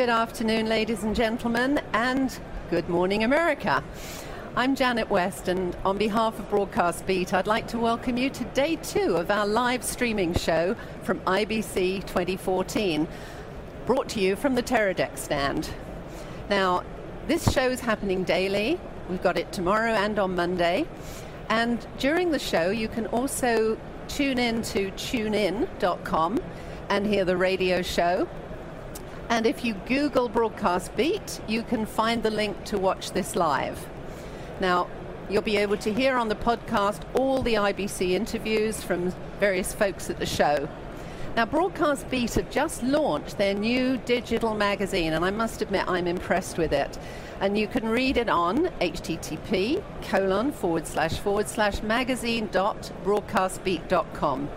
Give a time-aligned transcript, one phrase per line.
[0.00, 2.34] Good afternoon, ladies and gentlemen, and
[2.70, 3.84] good morning, America.
[4.56, 8.44] I'm Janet West, and on behalf of Broadcast Beat, I'd like to welcome you to
[8.44, 13.06] day two of our live streaming show from IBC 2014,
[13.84, 15.68] brought to you from the Teradek stand.
[16.48, 16.82] Now,
[17.28, 18.80] this show is happening daily.
[19.10, 20.86] We've got it tomorrow and on Monday.
[21.50, 23.76] And during the show, you can also
[24.08, 26.40] tune in to tunein.com
[26.88, 28.26] and hear the radio show.
[29.30, 33.86] And if you Google Broadcast Beat, you can find the link to watch this live.
[34.58, 34.88] Now,
[35.30, 40.10] you'll be able to hear on the podcast all the IBC interviews from various folks
[40.10, 40.68] at the show.
[41.36, 46.08] Now, Broadcast Beat have just launched their new digital magazine, and I must admit I'm
[46.08, 46.98] impressed with it.
[47.40, 54.50] And you can read it on http colon forward slash forward slash magazine dot broadcastbeat.com.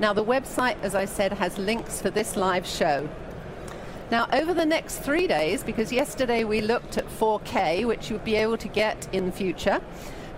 [0.00, 3.08] Now, the website, as I said, has links for this live show.
[4.12, 8.36] Now, over the next three days, because yesterday we looked at 4K, which you'll be
[8.36, 9.80] able to get in the future,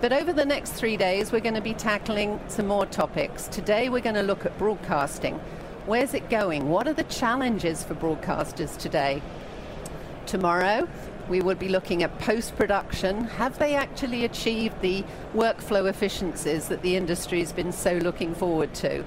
[0.00, 3.48] but over the next three days, we're going to be tackling some more topics.
[3.48, 5.40] Today, we're going to look at broadcasting.
[5.86, 6.68] Where's it going?
[6.68, 9.20] What are the challenges for broadcasters today?
[10.26, 10.86] Tomorrow,
[11.28, 13.24] we will be looking at post production.
[13.24, 15.02] Have they actually achieved the
[15.34, 19.04] workflow efficiencies that the industry has been so looking forward to?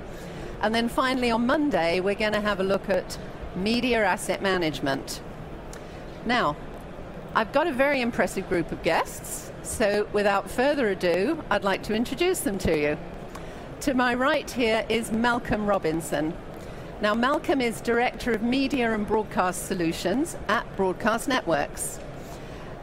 [0.61, 3.17] And then finally, on Monday, we're going to have a look at
[3.57, 5.21] media asset management.
[6.25, 6.55] Now,
[7.35, 11.93] I've got a very impressive group of guests, so without further ado, I'd like to
[11.93, 12.97] introduce them to you.
[13.81, 16.33] To my right here is Malcolm Robinson.
[16.99, 21.99] Now, Malcolm is Director of Media and Broadcast Solutions at Broadcast Networks.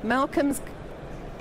[0.04, 0.60] Malcolm's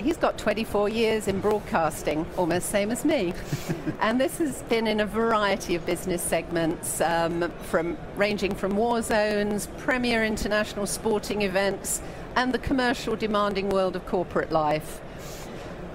[0.04, 3.32] he's got 24 years in broadcasting, almost same as me.
[4.00, 9.00] and this has been in a variety of business segments, um, from ranging from war
[9.02, 12.02] zones, premier international sporting events,
[12.36, 15.00] and the commercial demanding world of corporate life.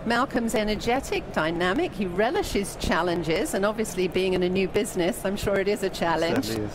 [0.05, 1.91] Malcolm's energetic, dynamic.
[1.91, 5.89] He relishes challenges, and obviously, being in a new business, I'm sure it is a
[5.89, 6.49] challenge.
[6.49, 6.71] Is.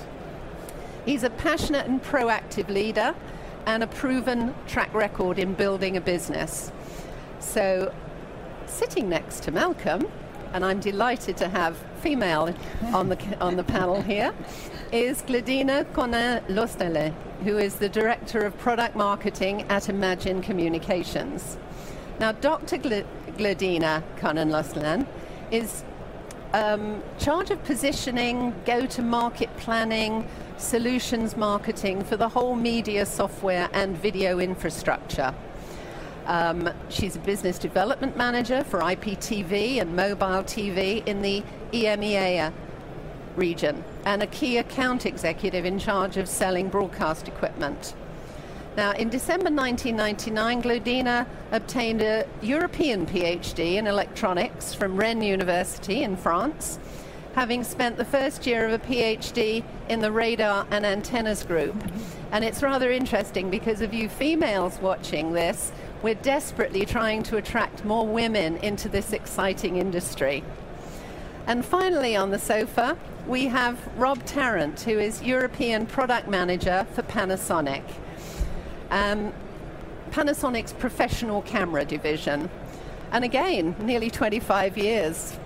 [1.05, 3.15] He's a passionate and proactive leader
[3.67, 6.71] and a proven track record in building a business.
[7.45, 7.95] So,
[8.67, 10.09] sitting next to Malcolm,
[10.53, 12.53] and I'm delighted to have female
[12.93, 14.35] on the on the panel here,
[14.91, 21.57] is Glodina Connan-Lostanlen, who is the director of product marketing at Imagine Communications.
[22.19, 22.79] Now, Dr.
[22.79, 23.07] Gl-
[23.37, 25.07] Gladina Conin Lostelen
[25.53, 25.85] is
[26.55, 30.27] um, charge of positioning, go-to-market planning,
[30.57, 35.35] solutions marketing for the whole media software and video infrastructure.
[36.27, 41.43] Um, she's a business development manager for IPTV and mobile TV in the
[41.73, 42.53] EMEA
[43.37, 47.95] region and a key account executive in charge of selling broadcast equipment.
[48.77, 56.17] Now, in December 1999, Glodina obtained a European PhD in electronics from Rennes University in
[56.17, 56.79] France,
[57.35, 61.75] having spent the first year of a PhD in the radar and antennas group.
[62.31, 67.85] And it's rather interesting because of you females watching this, we're desperately trying to attract
[67.85, 70.45] more women into this exciting industry.
[71.47, 72.97] And finally, on the sofa,
[73.27, 77.83] we have Rob Tarrant, who is European Product Manager for Panasonic.
[78.91, 79.33] Um,
[80.11, 82.49] Panasonic's professional camera division.
[83.11, 85.37] And again, nearly 25 years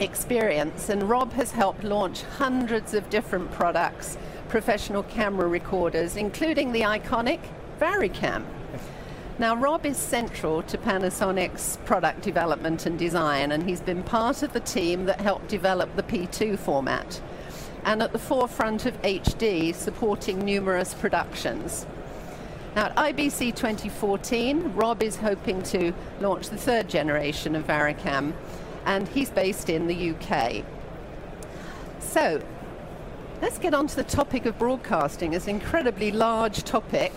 [0.00, 0.88] experience.
[0.88, 4.18] And Rob has helped launch hundreds of different products,
[4.48, 7.40] professional camera recorders, including the iconic
[7.80, 8.44] Varicam.
[9.38, 14.52] Now, Rob is central to Panasonic's product development and design, and he's been part of
[14.52, 17.20] the team that helped develop the P2 format
[17.84, 21.86] and at the forefront of HD, supporting numerous productions.
[22.74, 28.32] Now, at IBC 2014, Rob is hoping to launch the third generation of Varicam,
[28.86, 30.64] and he's based in the UK.
[32.00, 32.42] So,
[33.42, 37.12] let's get on to the topic of broadcasting, it's an incredibly large topic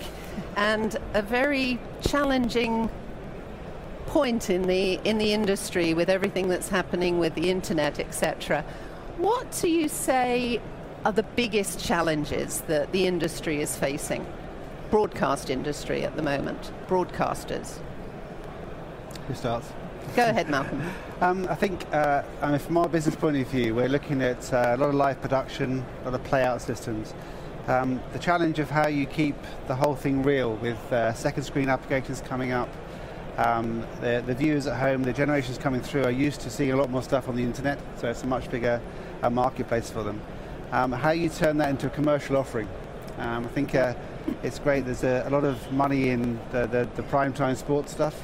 [0.56, 2.90] and a very challenging
[4.08, 8.64] point in the in the industry with everything that's happening with the internet, etc.
[9.18, 10.62] What do you say
[11.06, 14.26] are the biggest challenges that the industry is facing?
[14.90, 17.80] Broadcast industry at the moment, broadcasters.
[19.28, 19.68] Who starts?
[20.16, 20.82] Go ahead, Malcolm.
[21.22, 24.52] um, I think, uh, I mean, from our business point of view, we're looking at
[24.52, 27.14] uh, a lot of live production, a lot of play-out systems.
[27.68, 29.36] Um, the challenge of how you keep
[29.68, 32.70] the whole thing real with uh, second screen applications coming up.
[33.38, 36.76] Um, the, the, viewers at home, the generations coming through are used to seeing a
[36.76, 38.82] lot more stuff on the internet, so it's a much bigger
[39.22, 40.20] uh, marketplace for them.
[40.72, 42.68] Um, how you turn that into a commercial offering
[43.20, 43.94] Um, I think uh,
[44.44, 44.86] it's great.
[44.86, 48.16] There's a, a, lot of money in the, the, the prime time sports stuff.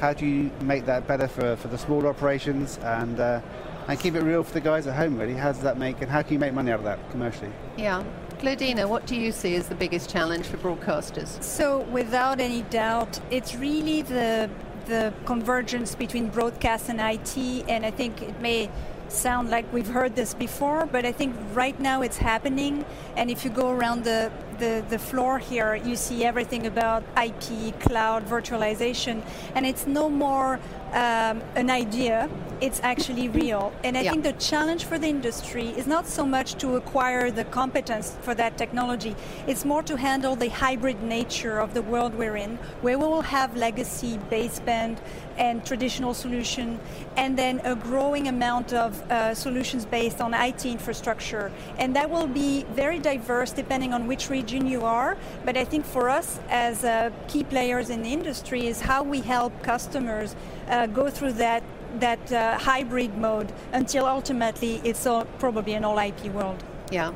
[0.00, 3.40] How do you make that better for, for the smaller operations and uh,
[3.86, 5.18] and keep it real for the guys at home?
[5.18, 7.50] Really, how does that make and how can you make money out of that commercially?
[7.76, 8.02] Yeah,
[8.38, 11.42] Glodina, what do you see as the biggest challenge for broadcasters?
[11.42, 14.50] So, without any doubt, it's really the
[14.86, 17.36] the convergence between broadcast and IT,
[17.68, 18.70] and I think it may
[19.08, 22.84] sound like we've heard this before, but I think right now it's happening.
[23.16, 27.78] And if you go around the, the, the, floor here, you see everything about IP,
[27.80, 29.22] cloud, virtualization,
[29.54, 30.58] and it's no more
[30.92, 32.30] um, an idea,
[32.60, 33.72] it's actually real.
[33.82, 34.12] And I yeah.
[34.12, 38.34] think the challenge for the industry is not so much to acquire the competence for
[38.36, 39.16] that technology,
[39.46, 43.22] it's more to handle the hybrid nature of the world we're in, where we will
[43.22, 44.98] have legacy baseband
[45.36, 46.78] and traditional solution,
[47.16, 51.50] and then a growing amount of uh, solutions based on IT infrastructure.
[51.78, 55.16] And that will be very diverse depending on which region you are.
[55.44, 59.20] But I think for us as uh, key players in the industry is how we
[59.20, 60.34] help customers
[60.68, 61.62] uh, go through that
[62.00, 66.62] that uh, hybrid mode until ultimately it's all, probably an all IP world.
[66.90, 67.12] Yeah.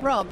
[0.00, 0.28] Rob?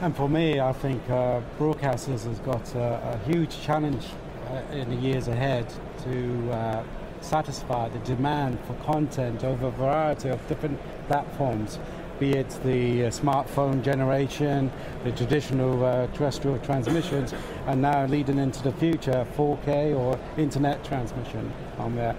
[0.00, 4.04] And for me, I think uh, broadcasters has got a, a huge challenge
[4.48, 5.66] uh, in the years ahead
[6.04, 6.84] to uh,
[7.20, 10.78] satisfy the demand for content over a variety of different
[11.08, 11.78] platforms
[12.18, 14.70] be it the uh, smartphone generation,
[15.04, 17.34] the traditional uh, terrestrial transmissions,
[17.66, 22.16] and now leading into the future 4K or internet transmission on there.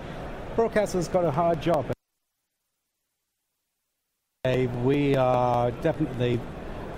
[0.55, 1.85] Broadcasters got a hard job.
[4.83, 6.39] We are definitely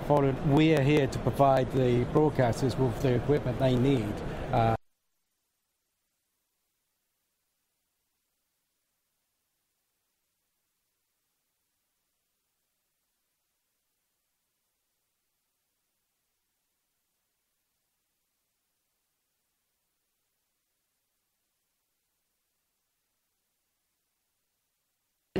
[0.06, 4.12] followed, we are here to provide the broadcasters with the equipment they need.
[4.52, 4.74] Uh,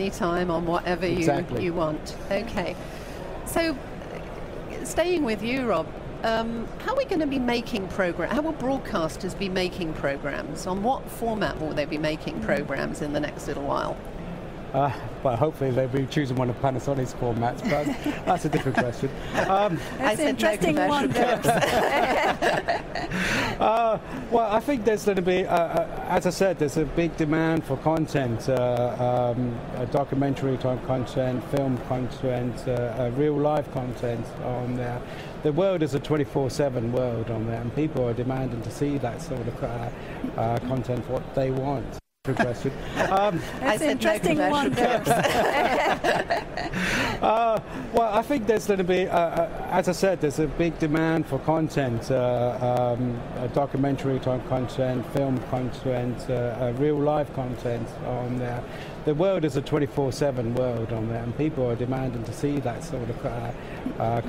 [0.01, 1.61] anytime on whatever exactly.
[1.61, 2.17] you, you want.
[2.31, 2.75] Okay.
[3.47, 3.77] So,
[4.85, 5.87] staying with you, Rob,
[6.23, 8.33] um, how are we going to be making programs?
[8.33, 10.67] How will broadcasters be making programs?
[10.67, 13.97] On what format will they be making programs in the next little while?
[14.73, 17.87] Uh, but hopefully they'll be choosing one of Panasonic's formats, but
[18.25, 19.11] that's a different question.
[19.49, 21.11] Um, that's an interesting no one.
[23.61, 23.99] uh,
[24.31, 27.17] well, I think there's going to be, uh, uh, as I said, there's a big
[27.17, 29.59] demand for content, uh, um,
[29.91, 35.01] documentary type content, film content, uh, uh, real life content on there.
[35.43, 39.21] The world is a 24/7 world on there, and people are demanding to see that
[39.23, 39.59] sort of
[40.69, 42.00] content, what they want.
[42.25, 42.73] Good question.
[43.11, 44.75] Um, That's an interesting no one.
[44.79, 44.91] uh,
[47.95, 50.79] well, I think there's going to be, uh, uh, as I said, there's a big
[50.79, 53.19] demand for content, uh, um,
[53.55, 58.63] documentary type content, film content, uh, uh, real life content on there.
[59.07, 62.85] The world is a 24/7 world on there, and people are demanding to see that
[62.85, 63.19] sort of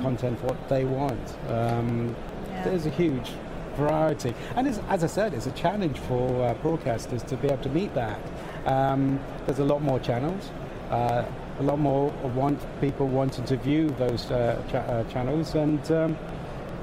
[0.02, 1.36] content, what they want.
[1.48, 2.16] Um,
[2.48, 2.64] yeah.
[2.64, 3.32] There's a huge
[3.74, 4.34] variety.
[4.56, 7.94] And as I said, it's a challenge for uh, broadcasters to be able to meet
[7.94, 8.20] that.
[8.66, 10.50] Um, there's a lot more channels.
[10.90, 11.24] Uh,
[11.58, 16.16] a lot more want people wanting to view those uh, cha- uh, channels, and um,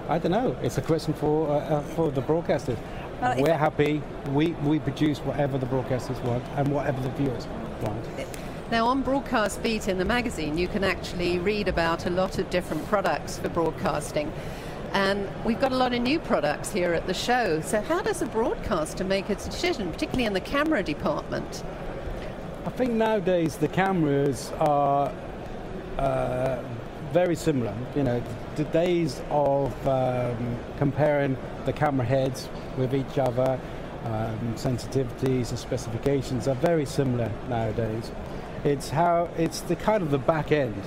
[0.08, 0.56] I don't know.
[0.62, 2.78] It's a question for uh, uh, for the broadcasters.
[3.22, 4.02] Well, We're happy.
[4.32, 7.48] We we produce whatever the broadcasters want and whatever the viewers
[7.82, 8.06] want.
[8.72, 12.52] Now, on Broadcast Beat in the magazine, you can actually read about a lot of
[12.52, 14.32] different products for broadcasting.
[14.94, 17.62] And we've got a lot of new products here at the show.
[17.62, 21.64] So, how does a broadcaster make a decision, particularly in the camera department?
[22.66, 25.14] I think nowadays the cameras are
[25.98, 26.64] uh,
[27.12, 27.76] very similar.
[27.96, 28.24] You know,
[28.56, 33.60] the days of um, comparing the camera heads with each other,
[34.06, 38.12] um, sensitivities and specifications are very similar nowadays.
[38.64, 40.82] It's how it's the kind of the back end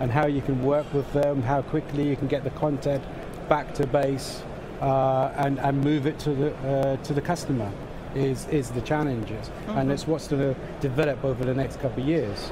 [0.00, 3.02] and how you can work with them, how quickly you can get the content
[3.48, 4.42] back to base
[4.80, 7.70] uh, and, and move it to the, uh, to the customer
[8.14, 9.48] is, is the challenges.
[9.48, 9.78] Mm-hmm.
[9.78, 12.50] And it's what's going to develop over the next couple of years.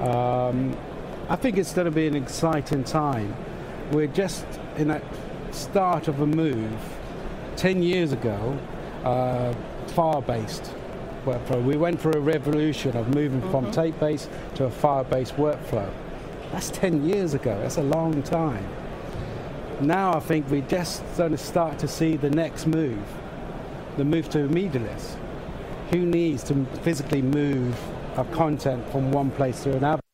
[0.00, 0.76] Um,
[1.28, 3.34] I think it's going to be an exciting time.
[3.92, 4.46] We're just
[4.76, 5.02] in that
[5.50, 6.72] start of a move.
[7.56, 8.58] 10 years ago,
[9.02, 9.54] uh,
[9.88, 10.74] file-based
[11.24, 11.64] workflow.
[11.64, 13.50] We went through a revolution of moving mm-hmm.
[13.50, 15.90] from tape-based to a file-based workflow.
[16.52, 17.58] That's 10 years ago.
[17.60, 18.66] That's a long time.
[19.80, 23.04] Now I think we're just going to start to see the next move,
[23.98, 25.16] the move to medialess.
[25.90, 27.78] Who needs to physically move
[28.16, 30.05] a content from one place to another?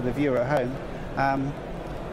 [0.00, 0.76] For the viewer at home.
[1.16, 1.54] Um,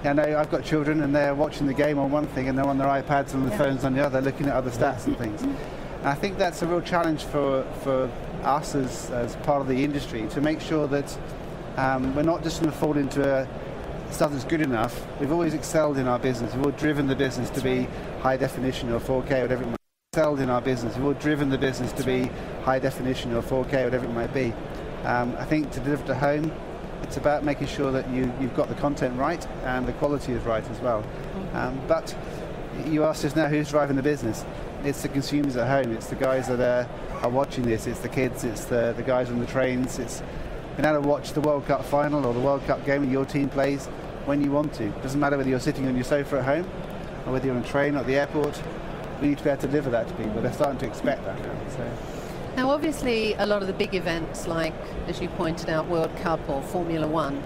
[0.03, 2.67] I know I've got children and they're watching the game on one thing and they're
[2.67, 5.41] on their iPads and the phones on the other, looking at other stats and things.
[5.41, 5.55] And
[6.03, 8.09] I think that's a real challenge for, for
[8.43, 11.17] us as, as part of the industry to make sure that
[11.77, 13.47] um, we're not just going to fall into a,
[14.13, 15.05] stuff that's good enough.
[15.19, 16.53] We've always excelled in our business.
[16.53, 17.87] We've always driven the business to be
[18.21, 20.13] high definition or 4K, whatever it might be.
[20.13, 20.95] Excelled in our business.
[20.95, 22.29] We've always driven the business to be
[22.63, 24.53] high definition or 4K, whatever it might be.
[25.03, 26.51] Um, I think to deliver to home,
[27.03, 30.43] it's about making sure that you, you've got the content right and the quality is
[30.43, 31.01] right as well.
[31.01, 31.57] Mm-hmm.
[31.57, 32.15] Um, but
[32.85, 34.45] you asked us now who's driving the business.
[34.83, 35.93] It's the consumers at home.
[35.93, 36.87] It's the guys that are,
[37.23, 37.87] are watching this.
[37.87, 38.43] It's the kids.
[38.43, 39.99] It's the, the guys on the trains.
[39.99, 40.21] It's
[40.75, 43.25] being able to watch the World Cup final or the World Cup game that your
[43.25, 43.87] team plays
[44.25, 44.85] when you want to.
[44.85, 46.69] It doesn't matter whether you're sitting on your sofa at home
[47.25, 48.61] or whether you're on a train or at the airport.
[49.21, 50.41] We need to be able to deliver that to people.
[50.41, 51.69] They're starting to expect that now.
[51.69, 52.26] So.
[52.57, 54.73] Now, obviously, a lot of the big events, like,
[55.07, 57.43] as you pointed out, World Cup or Formula One,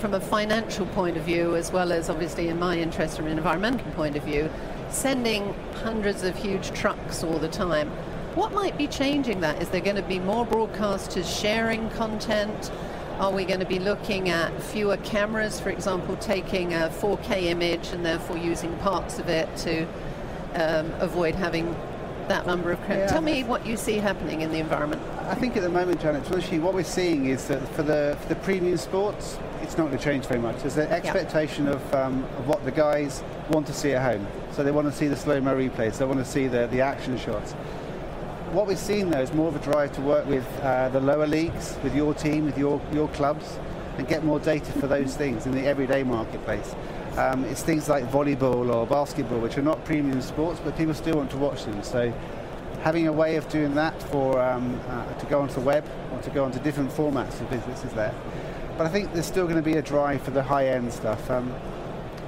[0.00, 3.38] from a financial point of view, as well as obviously in my interest from an
[3.38, 4.50] environmental point of view,
[4.90, 7.88] sending hundreds of huge trucks all the time.
[8.34, 9.62] What might be changing that?
[9.62, 12.72] Is there going to be more broadcasters sharing content?
[13.20, 17.92] Are we going to be looking at fewer cameras, for example, taking a 4K image
[17.92, 19.86] and therefore using parts of it to
[20.54, 21.76] um, avoid having
[22.28, 23.10] that number of credits.
[23.10, 23.14] Yeah.
[23.14, 25.02] Tell me what you see happening in the environment.
[25.20, 26.28] I think at the moment, Janet,
[26.60, 30.04] what we're seeing is that for the, for the premium sports, it's not going to
[30.04, 30.58] change very much.
[30.58, 31.72] There's an expectation yeah.
[31.72, 34.26] of, um, of what the guys want to see at home.
[34.52, 37.18] So they want to see the slow-mo replays, they want to see the, the action
[37.18, 37.52] shots.
[38.52, 41.26] What we're seeing though is more of a drive to work with uh, the lower
[41.26, 43.58] leagues, with your team, with your, your clubs,
[43.98, 46.74] and get more data for those things in the everyday marketplace.
[47.16, 51.16] Um, it's things like volleyball or basketball, which are not premium sports, but people still
[51.16, 51.82] want to watch them.
[51.82, 52.12] So
[52.82, 56.20] having a way of doing that for um, uh, to go onto the web or
[56.20, 58.14] to go onto different formats of businesses there.
[58.76, 61.30] But I think there's still going to be a drive for the high-end stuff.
[61.30, 61.54] Um,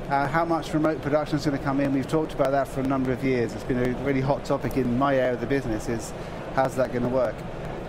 [0.09, 1.93] uh, how much remote production is going to come in?
[1.93, 3.53] We've talked about that for a number of years.
[3.53, 5.87] It's been a really hot topic in my area of the business.
[5.91, 6.15] Is
[6.55, 7.35] how's that going to work?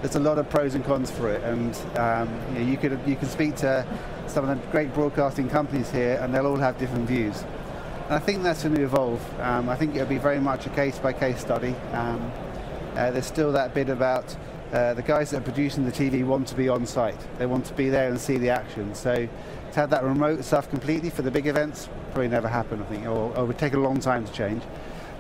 [0.02, 3.00] There's a lot of pros and cons for it, and um, you, know, you could
[3.06, 3.86] you can speak to
[4.30, 7.44] some of the great broadcasting companies here, and they'll all have different views.
[8.06, 9.22] And I think that's going to evolve.
[9.40, 11.76] Um, I think it'll be very much a case by case study.
[11.94, 12.32] Um,
[12.96, 14.36] uh, there's still that bit about
[14.74, 17.18] uh, the guys that are producing the TV want to be on site.
[17.38, 18.94] They want to be there and see the action.
[18.96, 19.28] So
[19.72, 23.06] to have that remote stuff completely for the big events probably never happen, I think,
[23.06, 24.64] or, or would take a long time to change.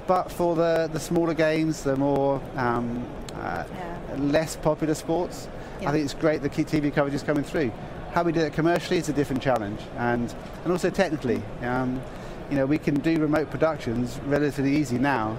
[0.07, 3.97] But for the, the smaller games, the more um, uh, yeah.
[4.17, 5.47] less popular sports,
[5.81, 5.89] yeah.
[5.89, 7.71] I think it's great the TV coverage is coming through.
[8.11, 11.41] How we do it commercially is a different challenge, and and also technically.
[11.61, 12.01] Um,
[12.49, 15.37] you know, we can do remote productions relatively easy now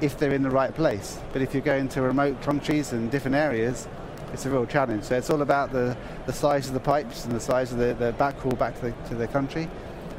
[0.00, 1.18] if they're in the right place.
[1.32, 3.88] But if you're going to remote countries and different areas,
[4.32, 5.04] it's a real challenge.
[5.04, 5.96] So it's all about the,
[6.26, 9.08] the size of the pipes and the size of the, the backhaul back to the,
[9.08, 9.70] to the country.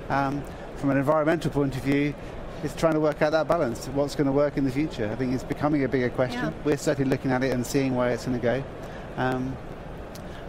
[0.10, 0.44] Um,
[0.78, 2.16] from an environmental point of view,
[2.64, 3.86] it's trying to work out that balance.
[3.88, 5.10] What's going to work in the future?
[5.12, 6.42] I think it's becoming a bigger question.
[6.42, 6.54] Yeah.
[6.64, 8.64] We're certainly looking at it and seeing where it's going to go.
[9.18, 9.56] Um,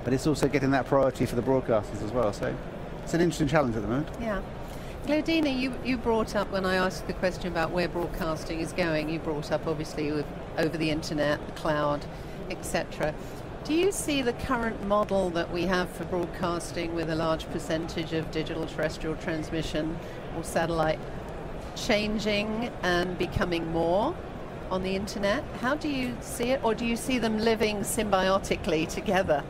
[0.06, 2.32] but it's also getting that priority for the broadcasters as well.
[2.32, 2.54] So
[3.02, 4.08] it's an interesting challenge at the moment.
[4.20, 4.40] Yeah.
[5.04, 9.08] Glodina, you, you brought up when I asked the question about where broadcasting is going,
[9.08, 10.24] you brought up obviously with,
[10.58, 12.06] over the internet, the cloud,
[12.50, 13.12] etc.
[13.64, 18.12] Do you see the current model that we have for broadcasting with a large percentage
[18.12, 19.98] of digital terrestrial transmission
[20.36, 21.00] or satellite
[21.74, 24.14] changing and becoming more
[24.70, 25.42] on the internet?
[25.60, 29.42] How do you see it, or do you see them living symbiotically together?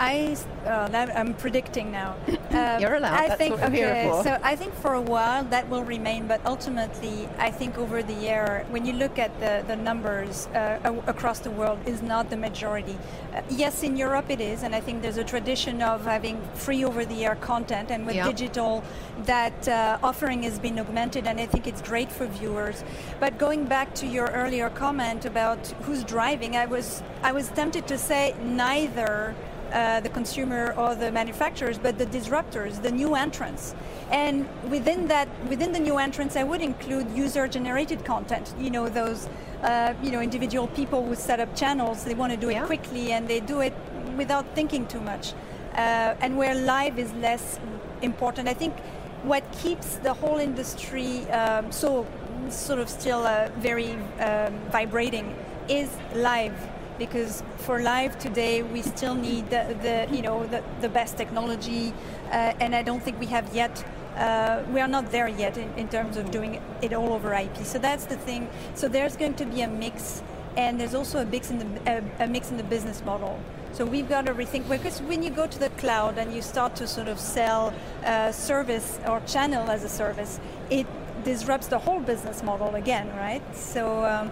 [0.00, 2.16] I, uh, I'm predicting now.
[2.50, 3.14] Um, You're allowed.
[3.14, 4.10] I That's think, okay.
[4.24, 8.12] So I think for a while that will remain, but ultimately, I think over the
[8.12, 12.36] year, when you look at the, the numbers uh, across the world, is not the
[12.36, 12.98] majority.
[13.32, 16.84] Uh, yes, in Europe it is, and I think there's a tradition of having free
[16.84, 18.82] over-the-air content, and with digital,
[19.26, 22.82] that uh, offering has been augmented, and I think it's great for viewers.
[23.20, 27.86] But going back to your earlier comment about who's driving, I was I was tempted
[27.86, 29.36] to say neither
[29.72, 33.74] uh, the consumer or the manufacturers, but the disruptors, the new entrants.
[34.10, 38.54] And within that, within the new entrants, I would include user-generated content.
[38.58, 39.28] You know, those,
[39.62, 42.04] uh, you know, individual people who set up channels.
[42.04, 43.74] They want to do it quickly, and they do it
[44.16, 45.32] without thinking too much.
[45.74, 47.60] Uh, and where live is less
[48.02, 48.74] important, I think
[49.22, 52.06] what keeps the whole industry um, so
[52.48, 55.36] sort of still uh, very um, vibrating
[55.68, 56.54] is live
[57.00, 61.94] because for live today we still need the, the you know the, the best technology
[62.26, 63.84] uh, and I don't think we have yet
[64.16, 67.56] uh, we are not there yet in, in, terms of doing it all over IP
[67.64, 70.22] so that's the thing so there's going to be a mix
[70.58, 73.40] and there's also a mix in the, a, a mix in the business model
[73.72, 76.74] So we've got to rethink because when you go to the cloud and you start
[76.76, 77.72] to sort of sell
[78.04, 80.40] uh, service or channel as a service,
[80.70, 80.86] it
[81.24, 83.42] disrupts the whole business model again, right?
[83.54, 84.04] So.
[84.04, 84.30] Um,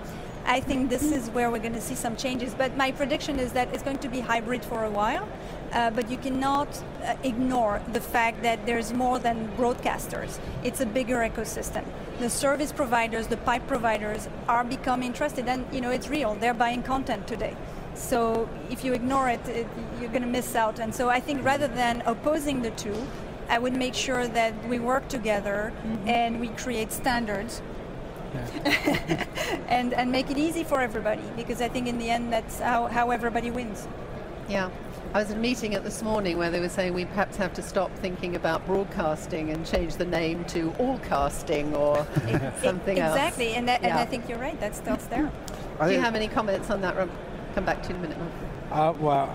[0.48, 2.54] I think this is where we're going to see some changes.
[2.54, 5.28] But my prediction is that it's going to be hybrid for a while.
[5.72, 6.68] Uh, but you cannot
[7.04, 10.38] uh, ignore the fact that there's more than broadcasters.
[10.64, 11.84] It's a bigger ecosystem.
[12.18, 16.34] The service providers, the pipe providers are becoming interested, and you know it's real.
[16.34, 17.54] They're buying content today.
[17.92, 19.66] So if you ignore it, it
[20.00, 20.78] you're going to miss out.
[20.78, 23.06] And so I think rather than opposing the two,
[23.50, 26.08] I would make sure that we work together mm-hmm.
[26.08, 27.60] and we create standards
[28.34, 29.24] yeah.
[29.68, 32.86] and and make it easy for everybody because I think in the end that's how,
[32.86, 33.86] how everybody wins.
[34.48, 34.70] Yeah.
[35.14, 37.54] I was in a meeting at this morning where they were saying we perhaps have
[37.54, 41.96] to stop thinking about broadcasting and change the name to all casting or
[42.62, 43.00] something exactly.
[43.00, 43.16] else.
[43.16, 43.88] Exactly, and, that, yeah.
[43.88, 44.60] and I think you're right.
[44.60, 45.32] That's that's there.
[45.82, 46.96] Do you have any comments on that?
[46.96, 47.10] Rob?
[47.54, 48.18] Come back to you in a minute.
[48.70, 49.34] Uh, well,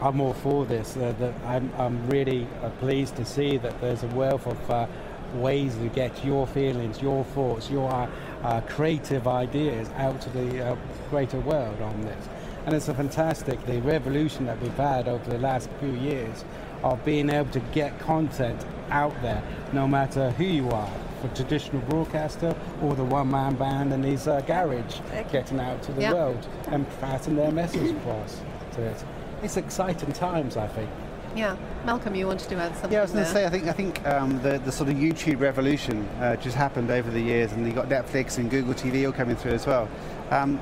[0.00, 0.96] I'm all for this.
[0.96, 4.86] Uh, I'm, I'm, really uh, pleased to see that there's a wealth of uh,
[5.34, 8.08] ways to get your feelings, your thoughts, your uh,
[8.42, 10.76] uh, creative ideas out to the
[11.10, 12.28] greater world on this.
[12.66, 16.44] And it's a fantastic, the revolution that we've had over the last few years
[16.82, 21.82] of being able to get content out there, no matter who you are, for traditional
[21.82, 25.00] broadcaster or the one-man band in his uh, garage,
[25.32, 26.14] getting out to the yep.
[26.14, 28.40] world and passing their message across
[28.72, 29.04] to it.
[29.42, 30.90] It's exciting times, I think.
[31.34, 32.92] Yeah, Malcolm, you wanted to add something.
[32.92, 34.96] Yeah, I was going to say, I think I think um, the the sort of
[34.96, 39.04] YouTube revolution uh, just happened over the years, and you got Netflix and Google TV
[39.04, 39.88] all coming through as well.
[40.30, 40.60] Um,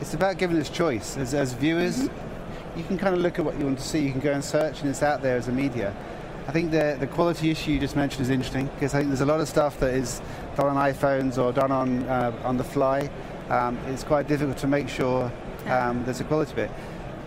[0.00, 2.08] it's about giving us choice as, as viewers.
[2.08, 2.78] Mm-hmm.
[2.78, 4.00] You can kind of look at what you want to see.
[4.00, 5.94] You can go and search, and it's out there as a media.
[6.46, 9.22] I think the the quality issue you just mentioned is interesting because I think there's
[9.22, 10.20] a lot of stuff that is
[10.56, 13.08] done on iPhones or done on uh, on the fly.
[13.48, 15.32] Um, it's quite difficult to make sure
[15.66, 16.70] um, there's a quality bit.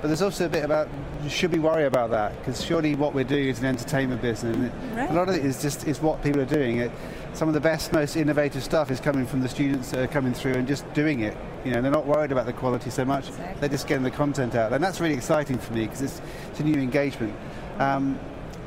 [0.08, 0.88] But there's also a bit about
[1.28, 2.40] should we worry about that?
[2.40, 4.56] Because surely what we're doing is an entertainment business.
[4.96, 5.10] Right.
[5.10, 6.78] A lot of it is just is what people are doing.
[6.78, 6.94] It,
[7.34, 10.34] some of the best, most innovative stuff is coming from the students that are coming
[10.34, 11.36] through and just doing it.
[11.66, 13.28] You know, they're not worried about the quality so much.
[13.28, 13.60] Exactly.
[13.60, 16.62] They're just getting the content out, and that's really exciting for me because it's, it's,
[16.62, 17.36] a new engagement.
[17.78, 18.18] Um,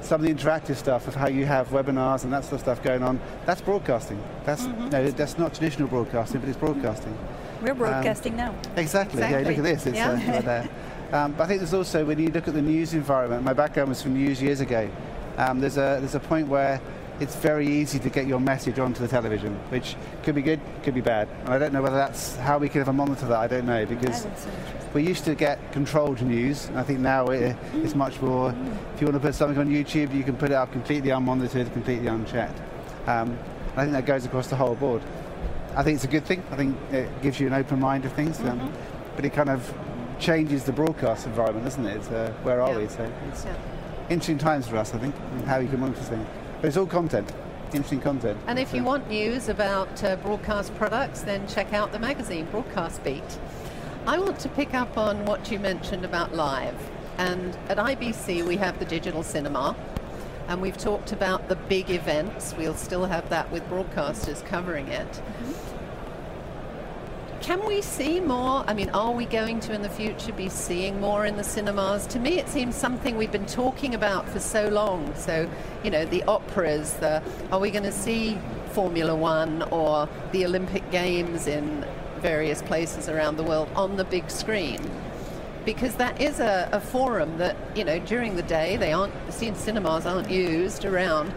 [0.03, 2.83] some of the interactive stuff of how you have webinars and that sort of stuff
[2.83, 4.22] going on, that's broadcasting.
[4.44, 4.90] That's mm-hmm.
[4.90, 7.16] no, that's not traditional broadcasting, but it's broadcasting.
[7.62, 8.55] We're broadcasting um, now.
[8.76, 9.22] Exactly.
[9.22, 9.42] exactly.
[9.42, 9.87] Yeah, look at this.
[9.87, 10.11] It's yeah.
[10.37, 10.68] uh, there.
[11.12, 13.88] Um, but I think there's also, when you look at the news environment, my background
[13.88, 14.88] was from news years ago,
[15.38, 16.81] um, there's, a, there's a point where
[17.18, 20.94] it's very easy to get your message onto the television, which could be good, could
[20.94, 21.29] be bad.
[21.44, 23.85] And I don't know whether that's how we can ever monitor that, I don't know,
[23.85, 24.27] because
[24.94, 26.68] we used to get controlled news.
[26.68, 28.55] And I think now it, it's much more,
[28.94, 31.73] if you want to put something on YouTube, you can put it up completely unmonitored,
[31.73, 32.59] completely unchecked.
[33.07, 33.37] Um,
[33.77, 35.03] I think that goes across the whole board.
[35.77, 36.42] I think it's a good thing.
[36.51, 39.16] I think it gives you an open mind of things, um, mm-hmm.
[39.16, 39.75] but it kind of
[40.20, 42.12] changes the broadcast environment, doesn't it?
[42.12, 42.78] Uh, where are yeah.
[42.78, 42.88] we?
[42.88, 43.54] So it's yeah.
[44.11, 45.14] interesting times for us, I think,
[45.46, 46.26] how you can monitor things.
[46.61, 47.33] But it's all content,
[47.72, 48.38] interesting content.
[48.46, 48.76] And if so.
[48.76, 53.38] you want news about uh, broadcast products, then check out the magazine, Broadcast Beat.
[54.06, 56.76] I want to pick up on what you mentioned about live.
[57.18, 59.74] And at IBC, we have the digital cinema.
[60.48, 62.54] And we've talked about the big events.
[62.56, 65.06] We'll still have that with broadcasters covering it.
[65.06, 65.80] Mm-hmm.
[67.40, 68.64] Can we see more?
[68.66, 72.07] I mean, are we going to in the future be seeing more in the cinemas?
[72.09, 75.14] To me, it seems something we've been talking about for so long.
[75.14, 75.48] So,
[75.83, 78.38] you know, the operas, the, are we going to see
[78.72, 81.87] Formula One or the Olympic Games in
[82.18, 84.79] various places around the world on the big screen?
[85.64, 90.05] Because that is a, a forum that, you know, during the day, they aren't, cinemas
[90.05, 91.33] aren't used around.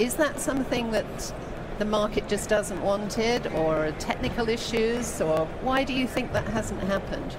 [0.00, 1.32] Is that something that
[1.80, 6.46] the market just doesn't want it, or technical issues, or why do you think that
[6.48, 7.34] hasn't happened?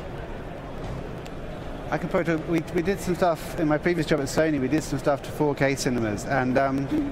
[1.92, 4.60] I can put we, we did some stuff in my previous job at Sony.
[4.60, 7.12] We did some stuff to 4K cinemas, and um,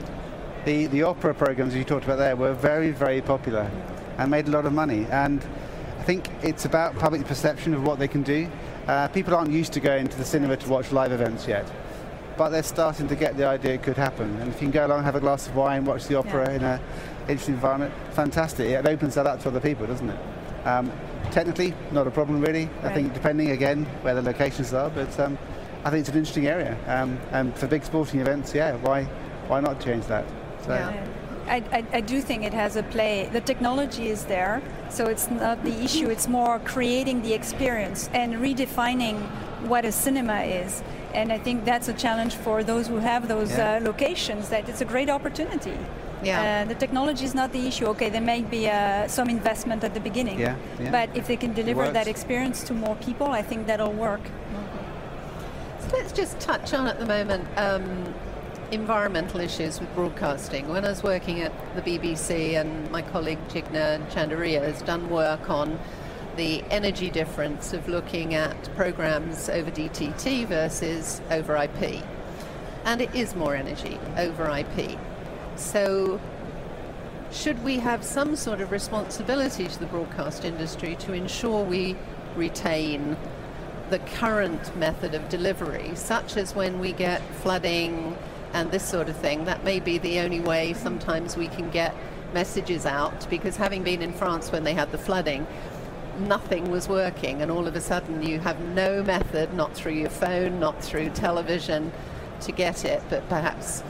[0.66, 3.70] the the opera programs you talked about there were very very popular,
[4.18, 5.06] and made a lot of money.
[5.12, 5.40] And
[6.00, 8.50] I think it's about public perception of what they can do.
[8.88, 11.72] Uh, people aren't used to going to the cinema to watch live events yet
[12.40, 14.34] but they're starting to get the idea it could happen.
[14.40, 16.56] And if you can go along, have a glass of wine, watch the opera yeah.
[16.56, 16.80] in an
[17.30, 18.68] interesting environment, fantastic.
[18.70, 20.20] It opens that up to other people, doesn't it?
[20.66, 20.92] Um,
[21.32, 22.66] technically, not a problem really.
[22.66, 22.86] Right.
[22.86, 25.38] I think depending again where the locations are, but um,
[25.86, 26.78] I think it's an interesting area.
[26.88, 29.04] Um, and for big sporting events, yeah, why
[29.48, 30.26] why not change that?
[30.64, 30.74] So.
[30.74, 31.06] Yeah.
[31.48, 33.28] I, I, I, do think it has a play.
[33.34, 34.62] The technology is there,
[34.92, 36.08] so it's not the issue.
[36.08, 39.20] It's more creating the experience and redefining
[39.68, 40.84] what a cinema is.
[41.16, 43.78] And I think that's a challenge for those who have those yeah.
[43.78, 45.76] uh, locations, that it's a great opportunity.
[46.24, 46.64] Yeah.
[46.64, 47.86] Uh, the technology is not the issue.
[47.88, 50.92] Okay, there may be uh, some investment at the beginning, yeah, yeah.
[50.92, 54.22] but if they can deliver that experience to more people, I think that'll work.
[55.80, 58.14] So let's just touch on at the moment um,
[58.72, 60.68] environmental issues with broadcasting.
[60.68, 65.50] When I was working at the BBC and my colleague Jigna Chandaria has done work
[65.50, 65.80] on
[66.36, 72.04] the energy difference of looking at programs over DTT versus over IP.
[72.86, 74.98] And it is more energy over IP.
[75.56, 76.20] So
[77.32, 81.96] should we have some sort of responsibility to the broadcast industry to ensure we
[82.36, 83.18] retain
[83.90, 88.18] the current method of delivery, such as when we get flooding
[88.54, 89.46] and this sort of thing?
[89.46, 91.96] That may be the only way sometimes we can get
[92.34, 95.46] messages out because having been in France when they had the flooding,
[96.20, 100.10] nothing was working, and all of a sudden you have no method, not through your
[100.10, 101.92] phone, not through television,
[102.42, 103.84] to get it, but perhaps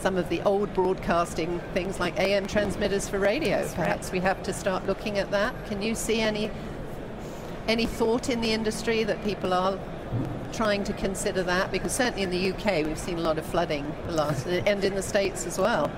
[0.00, 3.58] some of the old broadcasting things like AM transmitters for radio.
[3.58, 4.12] That's perhaps right.
[4.14, 5.54] we have to start looking at that.
[5.66, 6.50] Can you see any
[7.66, 9.78] any thought in the industry that people are
[10.52, 11.70] trying to consider that?
[11.70, 14.94] Because certainly in the UK we've seen a lot of flooding the last, and in
[14.94, 15.90] the States as well.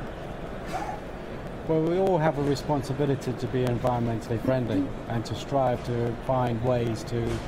[1.69, 6.61] Well, we all have a responsibility to be environmentally friendly and to strive to find
[6.65, 7.39] ways to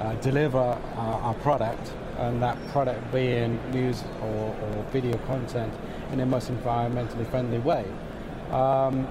[0.00, 5.72] uh, deliver uh, our product and that product being news or, or, video content
[6.12, 7.84] in a most environmentally friendly way.
[8.50, 9.06] Um,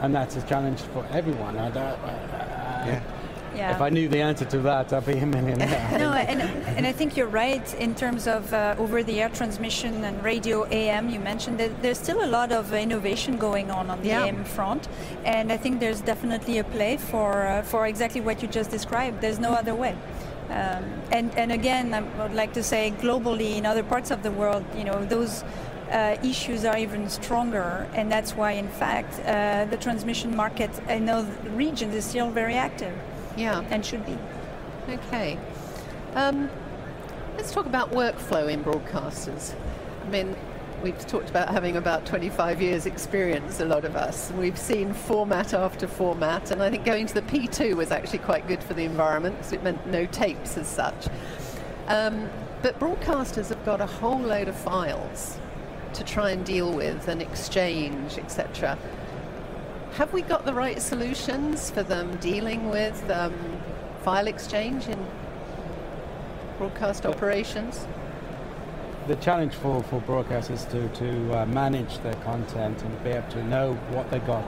[0.00, 1.56] and that's a challenge for everyone.
[1.58, 3.02] I don't, uh, yeah.
[3.56, 3.74] Yeah.
[3.74, 5.88] If I knew the answer to that, I'd be a millionaire.
[5.98, 6.42] no, and,
[6.76, 11.08] and I think you're right in terms of uh, over-the-air transmission and radio AM.
[11.08, 14.24] You mentioned that there's still a lot of innovation going on on the yeah.
[14.24, 14.88] AM front,
[15.24, 19.22] and I think there's definitely a play for uh, for exactly what you just described.
[19.22, 19.96] There's no other way.
[20.50, 24.30] Um, and, and again, I would like to say globally in other parts of the
[24.30, 25.42] world, you know, those
[25.90, 31.06] uh, issues are even stronger, and that's why, in fact, uh, the transmission market in
[31.06, 32.96] those regions is still very active.
[33.36, 33.64] Yeah.
[33.70, 34.18] And should be.
[34.88, 35.38] Okay.
[36.14, 36.50] Um,
[37.36, 39.54] let's talk about workflow in broadcasters.
[40.04, 40.36] I mean,
[40.82, 44.32] we've talked about having about 25 years experience, a lot of us.
[44.32, 48.48] We've seen format after format, and I think going to the P2 was actually quite
[48.48, 51.08] good for the environment because it meant no tapes as such.
[51.88, 52.28] Um,
[52.62, 55.38] but broadcasters have got a whole load of files
[55.96, 58.78] to try and deal with and exchange, etc.
[59.94, 63.34] Have we got the right solutions for them dealing with um,
[64.02, 65.06] file exchange in
[66.58, 67.86] broadcast operations?
[69.08, 73.44] The challenge for, for broadcasters to, to uh, manage their content and be able to
[73.44, 74.44] know what they got,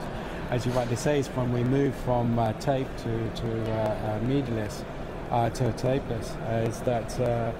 [0.51, 4.19] as you rightly say, is when we move from uh, tape to, to uh, uh
[4.19, 4.83] medialess
[5.31, 6.35] uh, to tapeless,
[6.67, 7.51] is that uh,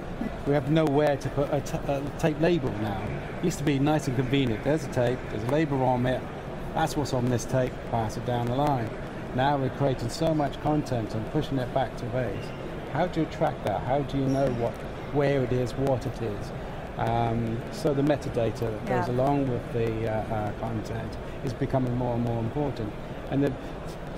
[0.46, 3.00] we have nowhere to put a, tape label now.
[3.42, 4.62] Used to be nice and convenient.
[4.64, 6.20] There's a tape, there's a label on it,
[6.74, 8.90] that's what's on this tape, pass it down the line.
[9.34, 12.44] Now we're creating so much content and pushing it back to base.
[12.92, 13.80] How do you track that?
[13.82, 14.74] How do you know what,
[15.14, 16.52] where it is, what it is?
[16.98, 19.00] Um, so the metadata that yeah.
[19.00, 22.92] goes along with the uh, uh, content is becoming more and more important.
[23.30, 23.52] And the,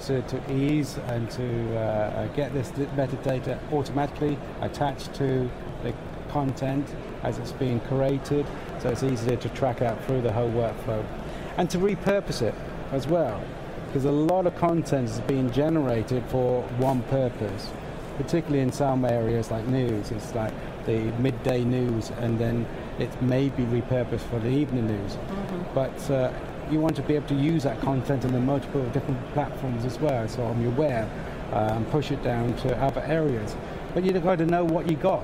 [0.06, 5.48] to, to, ease and to uh, uh get this metadata automatically attached to
[5.84, 5.94] the
[6.28, 6.88] content
[7.22, 8.46] as it's being created,
[8.82, 11.04] so it's easier to track out through the whole workflow
[11.56, 12.54] and to repurpose it
[12.90, 13.40] as well.
[13.86, 17.70] Because a lot of content is being generated for one purpose,
[18.16, 20.10] particularly in some areas like news.
[20.10, 20.52] It's like
[20.86, 22.66] the midday news, and then
[22.98, 25.12] it may be repurposed for the evening news.
[25.12, 25.74] Mm-hmm.
[25.74, 26.32] But uh,
[26.70, 29.98] you want to be able to use that content in the multiple different platforms as
[30.00, 31.08] well, so on your web,
[31.52, 33.54] um, push it down to other areas.
[33.94, 35.22] But you've got to know what you got.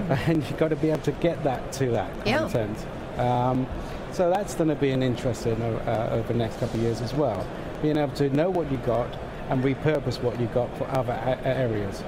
[0.26, 2.78] and you've got to be able to get that to that content.
[3.18, 3.66] Um,
[4.12, 7.14] so that's going to be an interesting uh, over the next couple of years as
[7.14, 7.46] well.
[7.82, 9.08] Being able to know what you've got
[9.48, 12.02] and repurpose what you've got for other a- areas.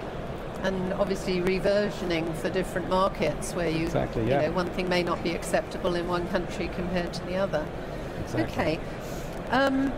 [0.63, 4.43] And obviously reversioning for different markets where you, exactly, yeah.
[4.43, 7.67] you know, one thing may not be acceptable in one country compared to the other.
[8.25, 8.53] Exactly.
[8.53, 8.81] Okay.
[9.51, 9.93] Um,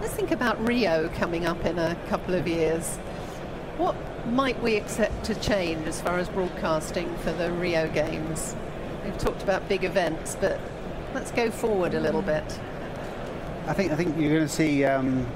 [0.00, 2.96] let's think about Rio coming up in a couple of years.
[3.78, 8.54] What might we expect a change as far as broadcasting for the Rio Games?
[9.04, 10.60] We've talked about big events, but
[11.14, 12.60] let's go forward a little bit.
[13.66, 15.26] I think I think you're going to see um,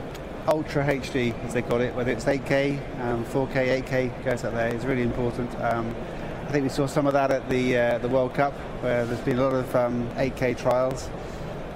[0.46, 4.74] Ultra HD, as they call it, whether it's 8K, um, 4K, 8K goes up there
[4.74, 5.50] is really important.
[5.60, 5.94] Um,
[6.46, 9.20] I think we saw some of that at the uh, the World Cup, where there's
[9.20, 11.08] been a lot of 8K um, trials.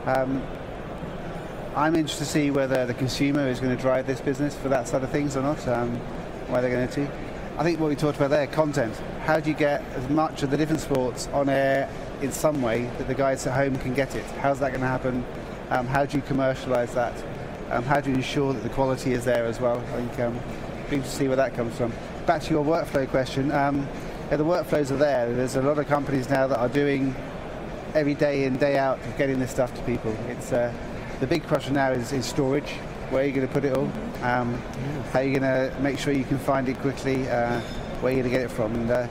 [0.04, 0.42] Um,
[1.74, 4.88] I'm interested to see whether the consumer is going to drive this business for that
[4.88, 5.66] side of things or not.
[5.68, 6.00] Um,
[6.48, 7.10] why they're going to.
[7.58, 8.94] I think what we talked about there, content.
[9.24, 11.90] How do you get as much of the different sports on air
[12.22, 14.24] in some way that the guys at home can get it?
[14.42, 15.24] How's that going to happen?
[15.70, 17.14] Um, how do you commercialise that?
[17.70, 19.78] Um, how do you ensure that the quality is there as well?
[19.78, 20.38] I think um,
[20.88, 21.92] be to see where that comes from.
[22.26, 23.52] Back to your workflow question.
[23.52, 23.86] Um,
[24.30, 25.32] yeah, the workflows are there.
[25.32, 27.14] There's a lot of companies now that are doing
[27.94, 30.16] every day in, day out of getting this stuff to people.
[30.28, 30.72] It's uh,
[31.20, 32.74] the big question now is, is storage.
[33.10, 33.90] Where are you going to put it all?
[34.22, 34.54] Um,
[35.12, 37.26] how are you going to make sure you can find it quickly?
[37.26, 37.60] Uh,
[38.00, 38.74] where are you going to get it from?
[38.74, 39.08] And uh,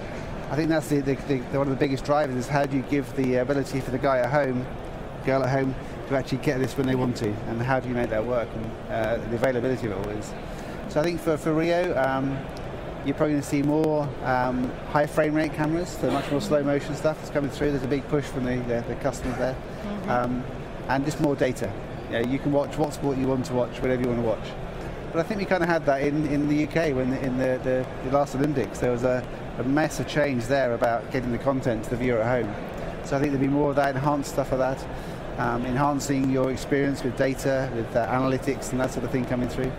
[0.51, 2.83] I think that's the, the, the, one of the biggest drivers is how do you
[2.83, 4.65] give the ability for the guy at home,
[5.25, 5.73] girl at home,
[6.09, 8.47] to actually get this when they want to, and how do you make that work,
[8.53, 10.31] and uh, the availability of it all is.
[10.89, 12.37] So I think for, for Rio, um,
[13.03, 16.63] you're probably going to see more um, high frame rate cameras, so much more slow
[16.63, 17.71] motion stuff is coming through.
[17.71, 19.53] There's a big push from the, the, the customers there.
[19.55, 20.09] Mm-hmm.
[20.09, 20.43] Um,
[20.87, 21.71] and just more data.
[22.07, 24.27] You, know, you can watch what sport you want to watch, whatever you want to
[24.27, 24.51] watch.
[25.11, 27.59] But I think we kind of had that in, in the UK when in the,
[27.63, 28.79] the, the last Olympics.
[28.79, 29.25] There was a,
[29.57, 32.55] a massive change there about getting the content to the viewer at home.
[33.05, 34.85] So I think there'll be more of that, enhanced stuff of that,
[35.37, 39.49] um, enhancing your experience with data, with uh, analytics and that sort of thing coming
[39.49, 39.71] through.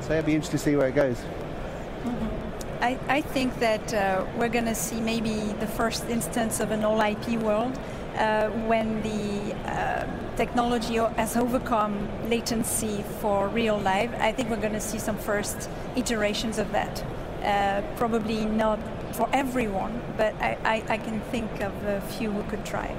[0.00, 1.16] So it'll be interesting to see where it goes.
[1.16, 2.82] Mm-hmm.
[2.82, 6.84] I, I think that uh, we're going to see maybe the first instance of an
[6.84, 7.78] all IP world
[8.16, 14.10] uh, when the uh, technology has overcome latency for real life.
[14.18, 17.04] I think we're going to see some first iterations of that.
[17.42, 18.78] Uh, probably not
[19.12, 22.96] for everyone, but I, I, I, can think of a few who could try.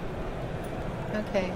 [1.13, 1.51] Okay.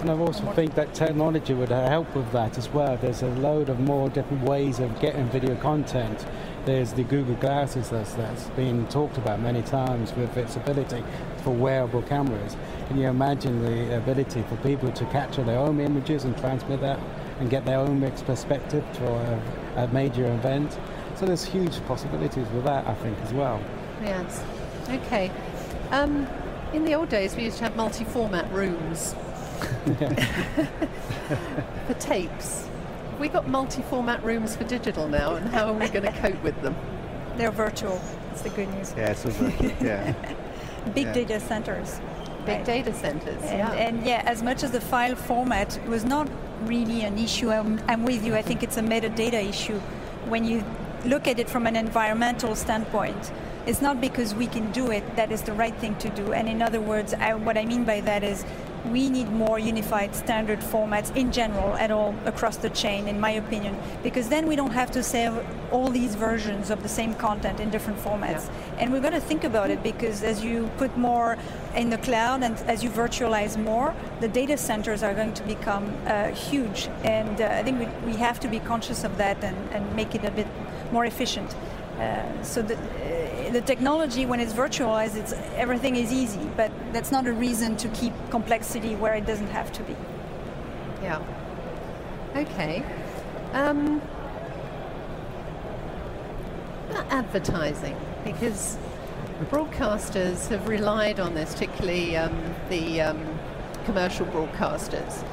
[0.00, 2.96] And I also think that technology would help with that as well.
[2.96, 6.26] There's a load of more different ways of getting video content
[6.66, 11.02] there's the Google Glasses that's, that's been talked about many times with its ability
[11.42, 12.56] for wearable cameras.
[12.88, 17.00] Can you imagine the ability for people to capture their own images and transmit that
[17.38, 20.78] and get their own mixed perspective to a, a major event?
[21.16, 23.60] So there's huge possibilities with that, I think, as well.
[24.02, 24.44] Yes.
[24.88, 25.30] Okay.
[25.90, 26.26] Um,
[26.74, 29.14] in the old days, we used to have multi-format rooms
[31.86, 32.68] for tapes
[33.20, 36.58] We've got multi-format rooms for digital now, and how are we going to cope with
[36.62, 36.74] them?
[37.36, 38.00] They're virtual.
[38.28, 38.94] That's the good news.
[38.96, 39.70] Yeah, it's virtual.
[39.78, 40.14] Yeah.
[40.94, 41.12] Big yeah.
[41.12, 42.00] data centers.
[42.46, 42.64] Big right.
[42.64, 43.42] data centers.
[43.42, 43.72] And, yeah.
[43.72, 46.30] and yeah, as much as the file format was not
[46.62, 48.34] really an issue, I'm, I'm with you.
[48.34, 49.78] I think it's a metadata issue.
[50.30, 50.64] When you
[51.04, 53.32] look at it from an environmental standpoint,
[53.66, 56.32] it's not because we can do it that is the right thing to do.
[56.32, 58.46] And in other words, I, what I mean by that is
[58.86, 63.30] we need more unified standard formats in general at all across the chain, in my
[63.30, 65.32] opinion, because then we don't have to save
[65.70, 68.46] all these versions of the same content in different formats.
[68.46, 68.78] Yeah.
[68.78, 71.36] And we're going to think about it because as you put more
[71.76, 75.94] in the cloud and as you virtualize more, the data centers are going to become
[76.06, 76.88] uh, huge.
[77.04, 80.14] And uh, I think we, we have to be conscious of that and, and make
[80.14, 80.46] it a bit
[80.92, 81.54] more efficient.
[81.98, 87.12] Uh, so the, uh, the technology, when it's virtualized, it's, everything is easy, but that's
[87.12, 89.96] not a reason to keep complexity where it doesn't have to be.
[91.02, 91.22] Yeah.
[92.36, 92.84] Okay.
[93.52, 94.00] Um,
[97.10, 98.76] advertising, because
[99.50, 103.38] broadcasters have relied on this, particularly um, the um,
[103.84, 105.24] commercial broadcasters.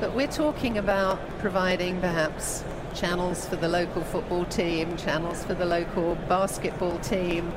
[0.00, 5.64] But we're talking about providing perhaps channels for the local football team, channels for the
[5.64, 7.52] local basketball team,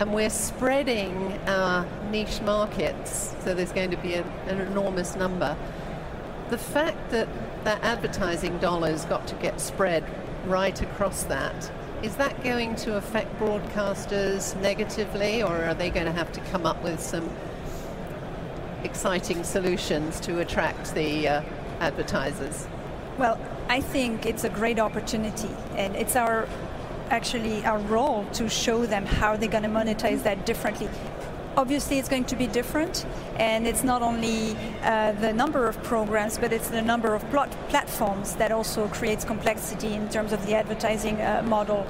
[0.00, 5.54] and we're spreading our niche markets, so there's going to be a, an enormous number.
[6.48, 7.28] The fact that
[7.64, 10.02] that advertising dollars got to get spread
[10.46, 11.70] right across that,
[12.02, 16.64] is that going to affect broadcasters negatively, or are they going to have to come
[16.64, 17.28] up with some
[18.82, 21.42] exciting solutions to attract the uh,
[21.80, 22.66] advertisers?
[23.18, 26.48] Well, I think it's a great opportunity, and it's our
[27.10, 30.88] actually our role to show them how they're going to monetize that differently.
[31.56, 33.04] Obviously, it's going to be different,
[33.36, 37.50] and it's not only uh, the number of programs, but it's the number of plot
[37.68, 41.84] platforms that also creates complexity in terms of the advertising uh, model.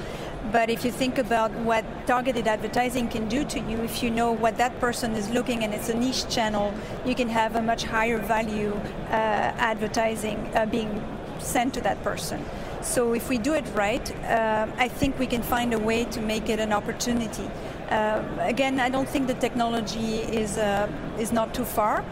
[0.50, 4.32] But if you think about what targeted advertising can do to you, if you know
[4.32, 6.72] what that person is looking and it's a niche channel,
[7.04, 8.72] you can have a much higher value
[9.10, 11.04] uh, advertising uh, being
[11.38, 12.42] sent to that person.
[12.82, 16.20] So if we do it right, uh, I think we can find a way to
[16.20, 17.48] make it an opportunity.
[17.90, 20.88] Uh, again, I don't think the technology is uh,
[21.18, 22.04] is not too far.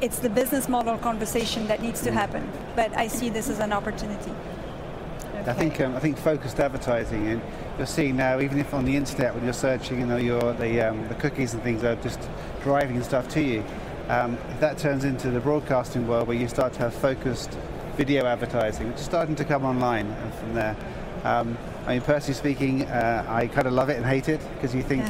[0.00, 2.50] It's the business model conversation that needs to happen.
[2.74, 4.32] But I see this as an opportunity.
[5.34, 5.50] Okay.
[5.50, 7.42] I think um, I think focused advertising, and
[7.76, 10.80] you're seeing now, even if on the internet when you're searching, you know, your the
[10.80, 12.20] um, the cookies and things are just
[12.62, 13.64] driving stuff to you.
[14.08, 17.58] Um, if that turns into the broadcasting world where you start to have focused
[17.96, 20.76] video advertising, which is starting to come online and from there.
[21.24, 24.74] Um, I mean, personally speaking, uh, I kind of love it and hate it because
[24.74, 25.04] you think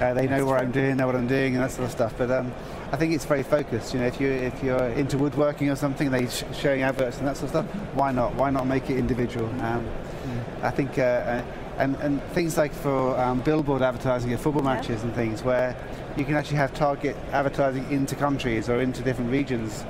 [0.00, 2.14] uh, they know what I'm doing, know what I'm doing, and that sort of stuff.
[2.18, 2.52] But um,
[2.90, 3.94] I think it's very focused.
[3.94, 7.28] You know, if you if you're into woodworking or something, they sh- showing adverts and
[7.28, 7.66] that sort of stuff.
[7.94, 8.34] Why not?
[8.34, 9.46] Why not make it individual?
[9.62, 10.62] Um, mm.
[10.62, 11.44] I think uh, uh
[11.78, 14.74] And, and things like for um, billboard advertising at football Yeah.
[14.74, 15.74] matches and things where
[16.18, 19.84] you can actually have target advertising into countries or into different regions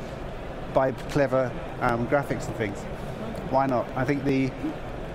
[0.72, 2.78] by clever um, graphics and things.
[3.50, 3.86] Why not?
[3.96, 4.50] I think the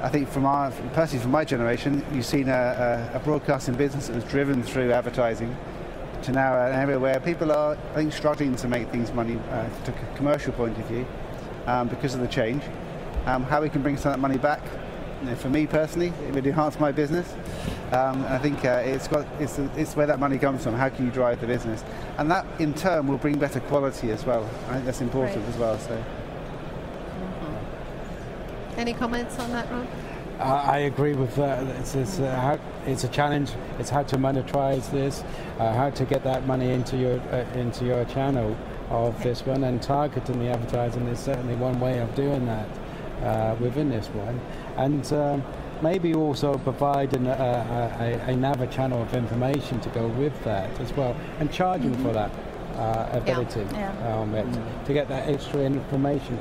[0.02, 4.08] I think from our personally from my generation, you've seen a, a, a broadcasting business
[4.08, 5.56] that was driven through advertising
[6.24, 9.70] to now an area where people are I think struggling to make things money uh,
[9.86, 11.08] to a commercial point of view
[11.66, 12.64] um, because of the change.
[13.26, 14.62] Um, how we can bring some of that money back.
[15.22, 17.34] You know, for me personally, it would enhance my business.
[17.92, 20.74] Um, and I think uh, it's got it's, it's where that money comes from.
[20.74, 21.84] How can you drive the business?
[22.18, 24.44] And that in turn will bring better quality as well.
[24.68, 25.50] I think that's important Right.
[25.50, 25.80] as well.
[25.80, 26.04] So.
[28.76, 29.88] Any comments on that, Ron?
[30.40, 31.64] I I agree with that.
[31.80, 33.52] It's, it's, uh, how, it's a challenge.
[33.80, 35.24] It's how to monetize this,
[35.58, 38.56] uh, how to get that money into your uh, into your channel
[38.90, 42.68] of this one, and targeting the advertising is certainly one way of doing that
[43.24, 44.40] uh, within this one,
[44.78, 45.44] and um,
[45.82, 50.92] maybe also providing a, a, a, another channel of information to go with that as
[50.94, 52.32] well, and charging for that
[52.76, 54.20] uh, ability Yeah.
[54.20, 54.46] um, it,
[54.86, 56.40] to get that extra information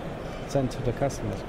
[0.49, 1.41] sent to the customers.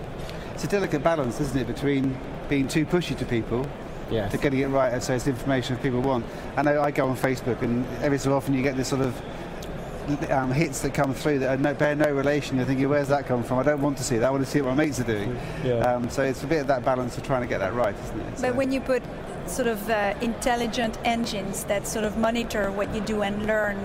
[0.54, 2.17] It's a delicate balance, isn't it, between
[2.50, 3.65] being too pushy to people
[4.10, 4.32] Yes.
[4.32, 6.26] to getting it right and so it's information that people want.
[6.56, 9.21] I know I go on Facebook and every so often you get this sort of
[10.32, 12.58] um, hits that come through that are no, bear no relation.
[12.58, 13.60] You're thinking, where's that come from?
[13.60, 14.28] I don't want to see that.
[14.28, 15.38] I want to see what my mates are doing.
[15.63, 15.76] Yeah.
[15.80, 18.20] Um, so it's a bit of that balance of trying to get that right, isn't
[18.20, 18.38] it?
[18.39, 19.04] So- But when you put
[19.46, 23.78] sort of uh, intelligent engines that sort of monitor what you do and learn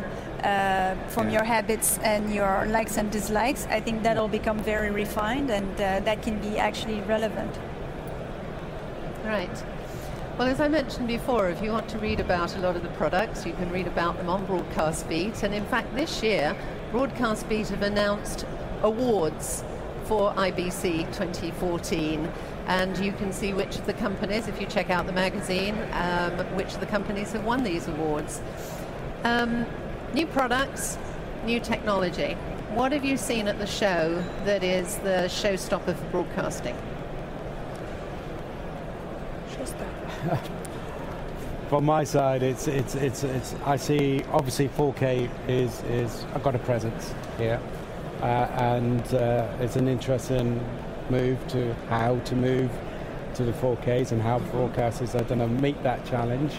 [0.43, 1.35] uh, from Yeah.
[1.35, 6.01] your habits and your likes and dislikes, I think that'll become very refined and uh,
[6.01, 7.55] that can be actually relevant.
[9.25, 9.63] Right.
[10.39, 12.89] Well, as I mentioned before, if you want to read about a lot of the
[12.91, 15.43] products, you can read about them on Broadcast Beat.
[15.43, 16.57] And in fact, this year,
[16.91, 18.47] Broadcast Beat have announced
[18.83, 19.63] awards
[20.05, 22.33] for IBC 2014.
[22.67, 26.33] And you can see which of the companies, if you check out the magazine, um,
[26.57, 28.41] which of the companies have won these awards.
[29.25, 29.67] Um,
[30.15, 30.97] new products,
[31.45, 32.39] new technology.
[32.71, 36.77] What have you seen at the show that is the showstopper for broadcasting?
[41.69, 43.55] From my side, it's it's it's it's.
[43.65, 46.25] I see obviously 4K is is.
[46.35, 47.61] I've got a presence here,
[48.21, 50.65] uh, and uh, it's an interesting
[51.11, 52.71] move to how to move
[53.35, 56.53] to the 4Ks and how broadcasters are going to meet that challenge,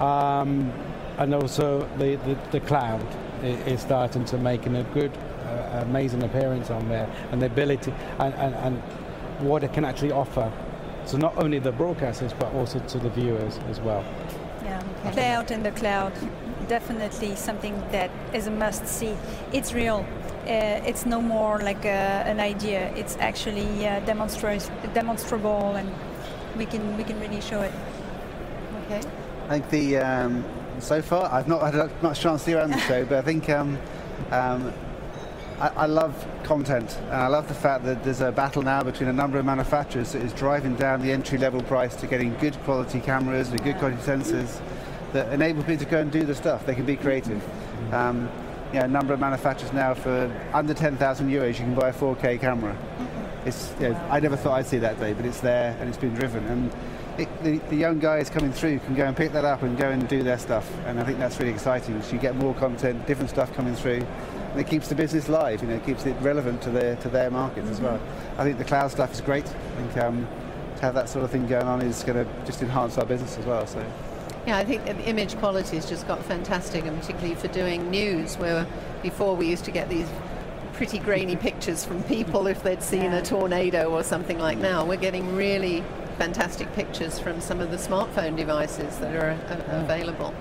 [0.00, 0.72] um,
[1.18, 3.04] and also the, the the cloud
[3.42, 5.12] is starting to making a good,
[5.44, 8.78] uh, amazing appearance on there, and the ability and, and, and
[9.40, 10.50] what it can actually offer.
[11.06, 14.04] So not only the broadcasters, but also to the viewers as well.
[14.64, 15.12] Yeah, Okay.
[15.12, 16.12] cloud and the cloud,
[16.68, 19.14] definitely something that is a must see.
[19.52, 20.04] It's real.
[20.46, 22.90] Uh, it's no more like a, an idea.
[22.96, 25.88] It's actually uh, demonstra- demonstrable, and
[26.56, 27.72] we can we can really show it.
[28.84, 29.00] Okay.
[29.48, 30.44] I think the um,
[30.78, 33.48] so far I've not had much chance to see around the show, but I think
[33.50, 33.78] um,
[34.30, 34.72] um,
[35.60, 39.12] I, love content, and I love the fact that there's a battle now between a
[39.12, 43.00] number of manufacturers that is driving down the entry level price to getting good quality
[43.00, 44.60] cameras and good quality sensors
[45.12, 46.66] that enable people to go and do the stuff.
[46.66, 47.42] They can be creative.
[47.92, 48.28] Um,
[48.72, 52.76] a number of manufacturers now for under 10,000 euros you can buy a 4K camera.
[53.46, 55.98] It's, you know, I never thought I'd see that day, but it's there and it's
[55.98, 56.44] been driven.
[56.46, 56.72] And
[57.18, 59.90] it, the, the young guys coming through can go and pick that up and go
[59.90, 60.68] and do their stuff.
[60.86, 62.00] And I think that's really exciting.
[62.02, 64.04] So you get more content, different stuff coming through,
[64.54, 65.62] and it keeps the business live.
[65.62, 68.00] You know, it keeps it relevant to their to their markets as well.
[68.38, 69.44] I think the cloud stuff is great.
[69.46, 70.28] I think um,
[70.76, 73.36] to have that sort of thing going on is going to just enhance our business
[73.36, 73.66] as well.
[73.66, 73.84] So.
[74.46, 78.36] Yeah, I think the image quality has just got fantastic, and particularly for doing news,
[78.36, 78.64] where
[79.02, 80.06] before we used to get these
[80.74, 83.18] pretty grainy pictures from people if they'd seen Yeah.
[83.18, 84.84] a tornado or something like now.
[84.84, 85.82] We're getting really
[86.18, 90.34] fantastic pictures from some of the smartphone devices that are uh, available.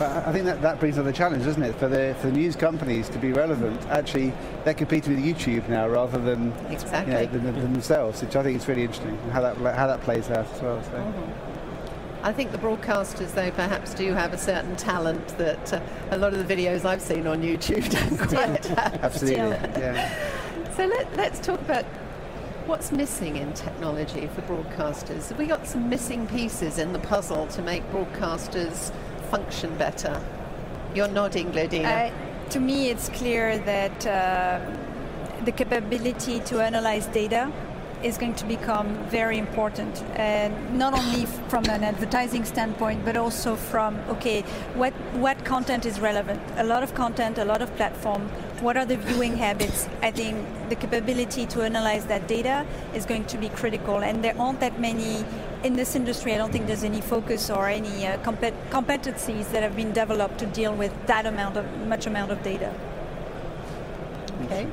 [0.00, 1.74] I- I think that, that brings another challenge, doesn't it?
[1.76, 4.32] For the for the news companies to be relevant, actually
[4.64, 7.26] they're competing with YouTube now rather than you know, Exactly.
[7.26, 10.46] than, than themselves, which I think is really interesting how that how that plays out
[10.54, 10.82] as well.
[10.84, 11.24] So.
[12.20, 16.34] I think the broadcasters, though, perhaps do have a certain talent that uh, a lot
[16.34, 19.04] of the videos I've seen on YouTube don't quite have.
[19.04, 20.12] Absolutely, yeah.
[20.76, 21.84] So let, let's talk about
[22.68, 25.30] what's missing in technology for broadcasters.
[25.30, 28.92] Have we got some missing pieces in the puzzle to make broadcasters
[29.30, 30.22] function better?
[30.94, 32.10] You're nodding, Glodina.
[32.10, 34.60] Uh, to me, it's clear that uh,
[35.46, 37.50] the capability to analyze data
[38.02, 43.56] is going to become very important, and not only from an advertising standpoint, but also
[43.56, 44.42] from okay,
[44.74, 46.40] what what content is relevant?
[46.58, 48.30] A lot of content, a lot of platform
[48.60, 49.88] what are the viewing habits?
[50.02, 54.38] I think the capability to analyze that data is going to be critical, and there
[54.38, 55.24] aren't that many
[55.62, 56.34] in this industry.
[56.34, 60.38] I don't think there's any focus or any uh, compet- competencies that have been developed
[60.38, 62.74] to deal with that amount of much amount of data.
[64.44, 64.66] Okay.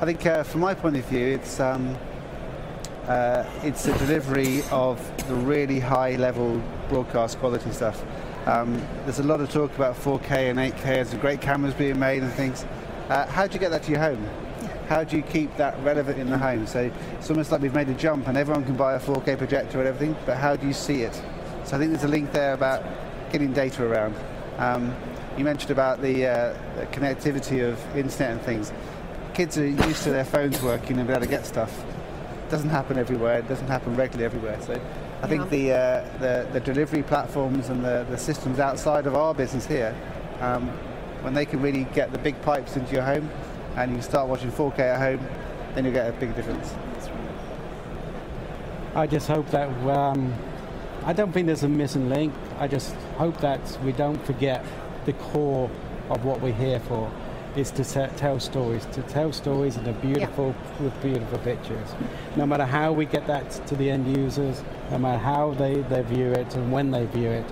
[0.00, 1.96] I think, uh, from my point of view, it's um,
[3.06, 4.98] uh, it's the delivery of
[5.28, 8.04] the really high-level broadcast quality stuff.
[8.46, 10.82] Um, there's a lot of talk about 4K and 8K.
[10.82, 12.64] There's great cameras being made and things.
[13.08, 14.22] Uh, how do you get that to your home?
[14.86, 16.66] How do you keep that relevant in the home?
[16.66, 19.78] So it's almost like we've made a jump and everyone can buy a 4K projector
[19.78, 21.14] and everything, but how do you see it?
[21.64, 22.84] So I think there's a link there about
[23.32, 24.14] getting data around.
[24.58, 24.94] Um,
[25.38, 28.72] you mentioned about the, uh, the, connectivity of internet and things.
[29.32, 31.84] Kids are used to their phones working and be able to get stuff.
[32.46, 33.38] It doesn't happen everywhere.
[33.38, 34.60] It doesn't happen regularly everywhere.
[34.60, 34.80] So
[35.22, 35.48] I think yeah.
[35.48, 39.94] the, uh, the, the delivery platforms and the, the systems outside of our business here,
[40.40, 40.70] um,
[41.22, 43.30] when they can really get the big pipes into your home,
[43.76, 45.26] and you start watching 4K at home,
[45.74, 46.74] then you get a big difference.
[48.94, 50.34] I just hope that um,
[51.04, 52.34] I don't think there's a missing link.
[52.58, 54.64] I just hope that we don't forget
[55.06, 55.70] the core
[56.10, 57.10] of what we're here for
[57.56, 57.84] is to
[58.16, 60.82] tell stories, to tell stories in a beautiful, yeah.
[60.82, 61.88] with beautiful pictures.
[62.36, 66.02] No matter how we get that to the end users, no matter how they, they
[66.02, 67.44] view it and when they view it,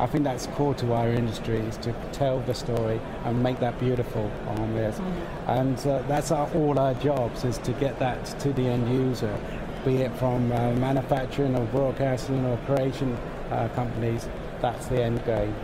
[0.00, 3.78] I think that's core to our industry is to tell the story and make that
[3.78, 4.96] beautiful on this.
[4.96, 5.50] Mm-hmm.
[5.50, 9.38] And uh, that's our, all our jobs is to get that to the end user,
[9.84, 13.14] be it from uh, manufacturing or broadcasting or creation
[13.50, 14.26] uh, companies.
[14.62, 15.54] That's the end game.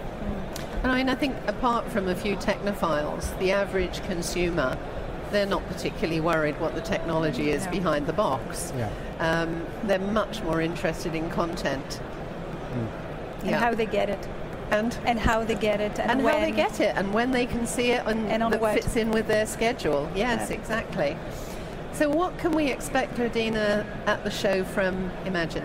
[0.83, 4.77] And I mean, I think apart from a few technophiles, the average consumer,
[5.31, 8.71] they're not particularly worried what the technology is behind the box.
[8.77, 8.91] Yeah.
[9.19, 12.01] Um, they're much more interested in content.
[12.75, 13.06] Mm.
[13.47, 13.59] And yeah.
[13.59, 14.29] how they get it.
[14.71, 17.47] And, and how they get it and, and how they get it and when they
[17.47, 20.57] can see it and, and that fits in with their schedule yes yeah.
[20.57, 21.17] exactly
[21.93, 25.65] so what can we expect Glodina at the show from Imagine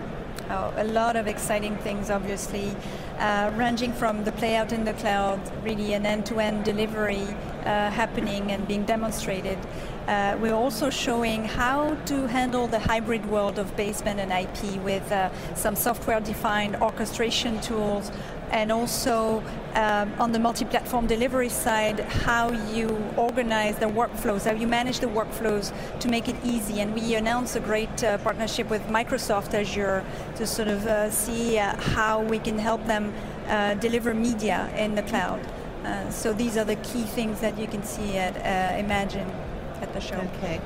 [0.50, 2.74] Oh, a lot of exciting things, obviously,
[3.18, 7.26] uh, ranging from the play out in the cloud, really an end-to-end delivery
[7.64, 9.58] uh, happening and being demonstrated.
[10.08, 15.10] Uh, we're also showing how to handle the hybrid world of baseband and IP with
[15.12, 18.10] uh, some software-defined orchestration tools,
[18.52, 19.42] and also
[19.74, 25.06] um, on the multi-platform delivery side, how you organize the workflows, how you manage the
[25.06, 26.80] workflows to make it easy.
[26.80, 30.04] And we announced a great uh, partnership with Microsoft Azure
[30.36, 33.14] to sort of uh, see uh, how we can help them
[33.48, 35.40] uh, deliver media in the cloud.
[35.84, 39.28] Uh, so these are the key things that you can see at uh, Imagine
[39.80, 40.14] at the show.
[40.36, 40.60] Okay.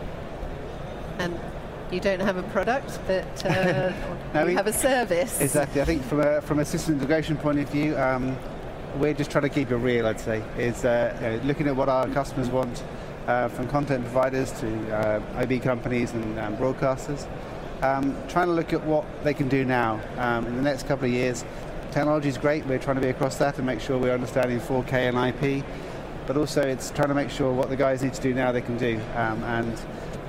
[1.18, 1.39] And
[1.91, 3.93] you don't have a product, but uh,
[4.34, 5.41] no, you we, have a service.
[5.41, 5.80] Exactly.
[5.80, 8.37] I think from a from a system integration point of view, um,
[8.99, 10.07] we're just trying to keep it real.
[10.07, 12.82] I'd say is uh, you know, looking at what our customers want
[13.26, 17.26] uh, from content providers to uh, IB companies and um, broadcasters.
[17.82, 21.05] Um, trying to look at what they can do now um, in the next couple
[21.05, 21.45] of years.
[21.91, 22.64] Technology is great.
[22.66, 25.64] We're trying to be across that and make sure we're understanding 4K and IP.
[26.26, 28.62] But also, it's trying to make sure what the guys need to do now they
[28.62, 28.97] can do.
[29.14, 29.80] Um, and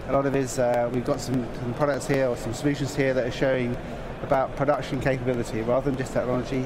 [0.08, 2.96] a lot of it is uh, we've got some, some, products here or some solutions
[2.96, 3.76] here that are showing
[4.24, 6.66] about production capability rather than just technology.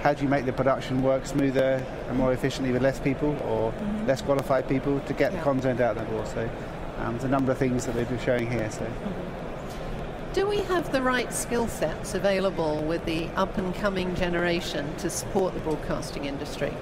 [0.00, 3.72] How do you make the production work smoother and more efficiently with less people or
[3.72, 4.06] mm-hmm.
[4.06, 5.38] less qualified people to get yeah.
[5.38, 6.26] the content out the door?
[6.26, 6.50] So
[6.98, 8.70] um, there's a number of things that they've been showing here.
[8.70, 8.84] So.
[8.84, 10.34] Mm-hmm.
[10.34, 15.08] Do we have the right skill sets available with the up and coming generation to
[15.08, 16.72] support the broadcasting industry?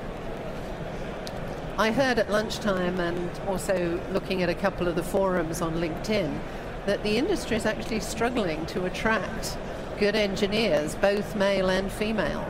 [1.81, 6.39] I heard at lunchtime and also looking at a couple of the forums on LinkedIn
[6.85, 9.57] that the industry is actually struggling to attract
[9.99, 12.43] good engineers, both male and female.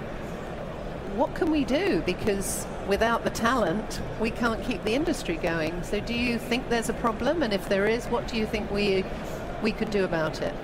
[1.14, 2.02] What can we do?
[2.04, 5.80] Because without the talent, we can't keep the industry going.
[5.84, 7.44] So, do you think there's a problem?
[7.44, 9.04] And if there is, what do you think we,
[9.62, 10.56] we could do about it?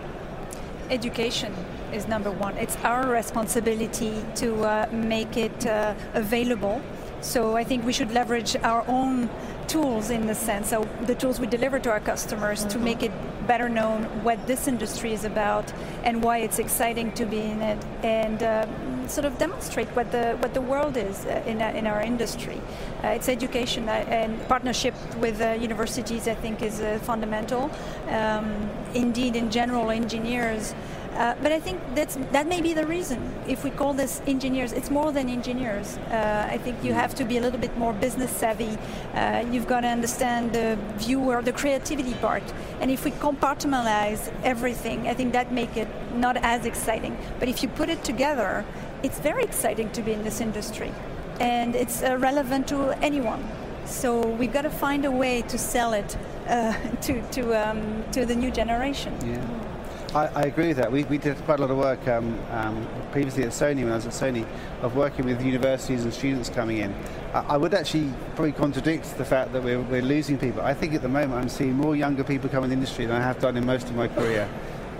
[0.91, 1.55] Education
[1.93, 2.57] is number one.
[2.57, 6.83] It's our responsibility to uh, make it uh, available
[7.21, 9.29] so I think we should leverage our own
[9.69, 12.69] tools in the sense, so the tools we deliver to our customers mm-hmm.
[12.71, 13.13] to make it
[13.47, 15.73] better known what this industry is about
[16.05, 18.67] and why it's exciting to be in it, and uh,
[19.09, 22.61] sort of demonstrate what the what the world is uh, in, uh, in our industry.
[23.03, 26.29] Uh, it's education uh, and partnership with uh, universities.
[26.29, 27.71] I think is fundamental.
[28.09, 30.75] Um, indeed, in general, engineers.
[31.17, 33.19] Uh, but I think that's that may be the reason.
[33.49, 35.97] If we call this engineers, it's more than engineers.
[36.11, 38.77] Uh, I think you have to be a little bit more business savvy.
[39.15, 42.43] Uh, you've got to understand the viewer, the creativity part.
[42.81, 47.17] And if we compartmentalize everything, I think that make it not as exciting.
[47.39, 48.65] But if you put it together,
[49.03, 50.93] it's very exciting to be in this industry,
[51.41, 53.43] and it's uh, relevant to anyone.
[53.87, 56.17] So we've got to find a way to sell it
[56.49, 59.15] uh, to to um, to the new generation.
[59.25, 59.66] Yeah.
[60.15, 60.91] I, I, agree with that.
[60.91, 63.97] We, we did quite a lot of work um, um, previously at Sony, when I
[63.97, 64.47] was at Sony,
[64.83, 66.95] of working with universities and students coming in.
[67.35, 70.63] I, I would actually probably contradict the fact that we're, we're, losing people.
[70.63, 73.17] I think at the moment I'm seeing more younger people come in the industry than
[73.17, 74.49] I have done in most of my career.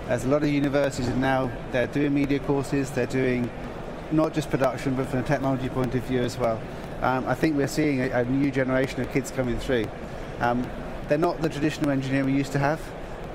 [0.07, 3.49] There's a lot of universities are now, they're doing media courses, they're doing
[4.11, 6.61] not just production, but from a technology point of view as well.
[7.01, 9.85] Um, I think we're seeing a, a, new generation of kids coming through.
[10.39, 10.67] Um,
[11.07, 12.81] they're not the traditional engineer we used to have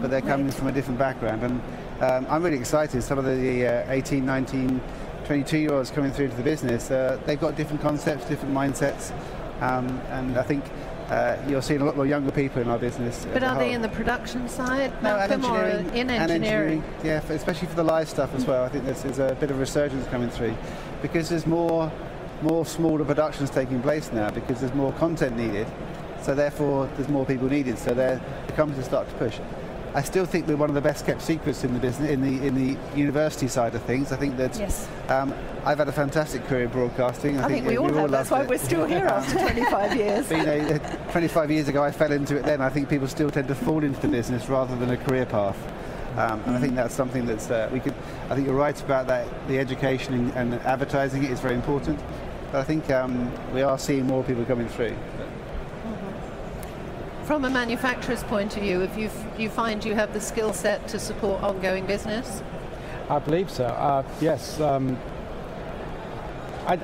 [0.02, 0.54] but they're coming right.
[0.54, 1.42] from a different background.
[1.44, 1.62] And
[2.02, 3.02] um, I'm really excited.
[3.02, 4.80] Some of the uh, 18, 19,
[5.24, 9.12] 22 year olds coming through into the business, uh, they've got different concepts, different mindsets,
[9.62, 10.64] um, and I think
[11.08, 13.26] uh, you're seeing a lot more younger people in our business.
[13.32, 16.20] But are they in the production side, no, Malcolm, or in engineering?
[16.20, 16.84] engineering?
[17.04, 18.64] Yeah, for, especially for the live stuff as well.
[18.64, 20.56] I think there's, there's, a bit of resurgence coming through
[21.00, 21.92] because there's more,
[22.40, 25.66] more smaller productions taking place now because there's more content needed.
[26.22, 27.78] So therefore, there's more people needed.
[27.78, 28.20] So the
[28.54, 29.38] companies start to push.
[29.94, 32.46] I still think we're one of the best kept secrets in the business, in the
[32.46, 34.10] in the university side of things.
[34.10, 34.88] I think that yes.
[35.08, 35.34] um,
[35.66, 37.38] I've had a fantastic career in broadcasting.
[37.38, 38.10] I, I think, think, we all have.
[38.10, 38.48] That's why it.
[38.48, 40.30] we're still here after 25 years.
[40.30, 40.78] you know,
[41.10, 42.44] 25 years ago, I fell into it.
[42.44, 45.26] Then I think people still tend to fall into the business rather than a career
[45.26, 45.58] path.
[46.16, 47.94] Um, and I think that's something that's uh, we could.
[48.30, 49.28] I think you're right about that.
[49.48, 52.00] The education and, advertising it is very important.
[52.50, 54.96] But I think um, we are seeing more people coming through.
[57.24, 59.08] From a manufacturer's point of view, if you,
[59.38, 62.42] you find you have the skill set to support ongoing business?
[63.08, 63.66] I believe so.
[63.66, 64.60] Uh, yes.
[64.60, 64.98] Um,
[66.66, 66.78] I,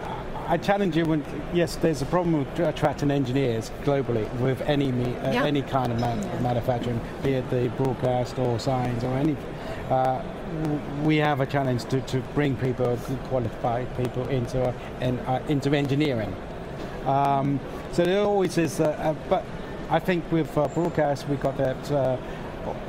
[0.46, 5.14] I challenge you when, yes, there's a problem with attracting engineers globally with any me,
[5.16, 5.44] uh, yeah.
[5.44, 9.36] any kind of man, manufacturing, be it the broadcast or science or any.
[9.90, 10.22] Uh,
[11.02, 15.74] we have a challenge to, to bring people, qualified people into uh, in, uh, into
[15.74, 16.34] engineering.
[17.06, 17.58] Um,
[17.92, 19.44] so there always is, uh, but
[19.90, 22.16] I think with uh, broadcast we've got that uh,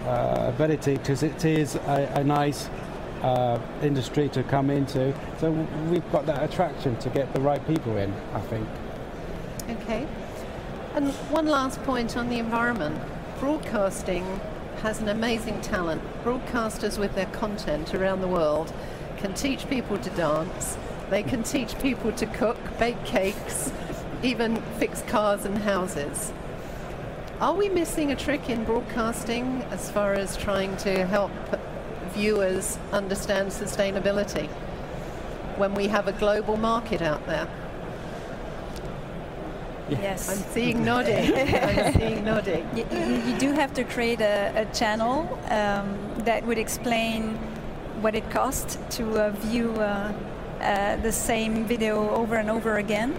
[0.06, 2.70] uh, ability because it is a, a nice
[3.22, 5.14] uh, industry to come into.
[5.40, 5.52] So
[5.90, 8.68] we've got that attraction to get the right people in, I think.
[9.70, 10.08] Okay.
[10.96, 13.00] And one last point on the environment.
[13.40, 14.42] Broadcasting
[14.82, 16.02] has an amazing talent.
[16.24, 18.74] Broadcasters with their content around the world
[19.18, 20.78] can teach people to dance,
[21.10, 23.72] they can teach people to cook, bake cakes,
[24.24, 26.32] even fix cars and houses.
[27.42, 31.32] Are we missing a trick in broadcasting as far as trying to help
[32.10, 34.50] viewers understand sustainability
[35.56, 37.48] when we have a global market out there?
[39.90, 40.30] Yes.
[40.30, 41.34] I'm seeing nodding.
[41.56, 42.68] I'm seeing nodding.
[42.76, 42.86] You,
[43.32, 47.36] you, do have to create a, a channel um, that would explain
[48.02, 50.12] what it costs to uh, view uh,
[50.60, 53.18] uh, the same video over and over again.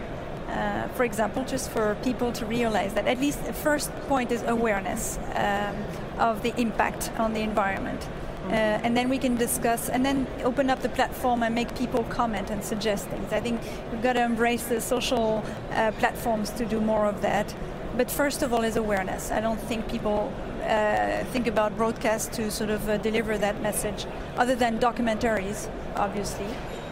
[0.51, 4.43] Uh, for example, just for people to realize that at least the first point is
[4.43, 5.77] awareness um,
[6.19, 8.09] of the impact on the environment.
[8.47, 12.03] Uh, and then we can discuss and then open up the platform and make people
[12.05, 13.33] comment and suggest things.
[13.33, 13.61] I think
[13.93, 17.55] we've got to embrace the social uh, platforms to do more of that.
[17.97, 19.31] But first of all, is awareness.
[19.31, 20.33] I don't think people
[20.63, 26.47] uh, think about broadcast to sort of uh, deliver that message, other than documentaries, obviously.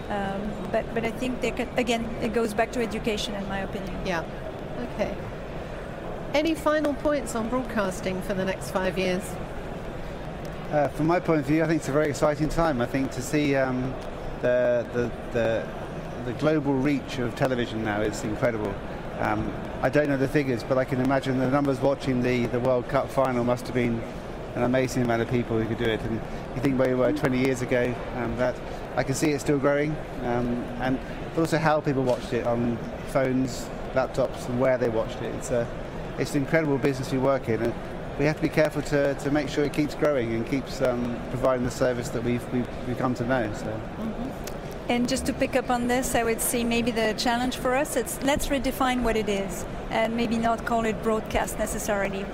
[0.08, 0.40] Um,
[0.72, 3.94] but but I think could, again it goes back to education in my opinion.
[4.06, 4.24] Yeah.
[4.94, 5.14] Okay.
[6.34, 9.22] Any final points on broadcasting for the next five years?
[10.70, 12.82] Uh, from my point of view, I think it's a very exciting time.
[12.82, 13.94] I think to see um,
[14.42, 15.66] the, the, the
[16.24, 18.74] the global reach of television now is incredible.
[19.18, 19.52] Um,
[19.82, 22.88] I don't know the figures, but I can imagine the numbers watching the, the World
[22.88, 24.02] Cup final must have been
[24.58, 26.00] an amazing amount of people who could do it.
[26.02, 26.20] And
[26.54, 28.56] you think where we were 20 years ago, um, that
[28.96, 30.98] I can see it still growing, um, and
[31.36, 32.76] also how people watched it on
[33.08, 35.34] phones, laptops, and where they watched it.
[35.36, 35.66] It's a,
[36.18, 37.74] it's an incredible business we work in, and
[38.18, 41.16] we have to be careful to, to make sure it keeps growing and keeps um,
[41.30, 43.52] providing the service that we've, we've, we've come to know.
[43.54, 43.66] So.
[43.66, 44.90] Mm-hmm.
[44.90, 47.94] And just to pick up on this, I would say maybe the challenge for us
[47.94, 52.24] it's let's redefine what it is, and maybe not call it broadcast necessarily.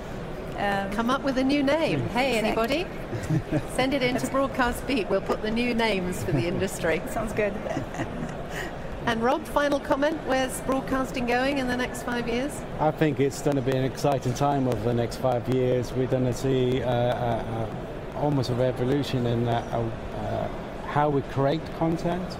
[0.57, 1.99] Um, Come up with a new name.
[2.09, 2.87] Hey, anybody?
[3.75, 5.09] Send it into Broadcast Beat.
[5.09, 7.01] We'll put the new names for the industry.
[7.09, 7.53] Sounds good.
[9.05, 10.17] and Rob, final comment.
[10.25, 12.61] Where's broadcasting going in the next five years?
[12.79, 15.91] I think it's going to be an exciting time over the next five years.
[15.91, 17.67] We're going to see uh, uh,
[18.15, 20.47] uh, almost a revolution in uh, uh,
[20.87, 22.37] how we create content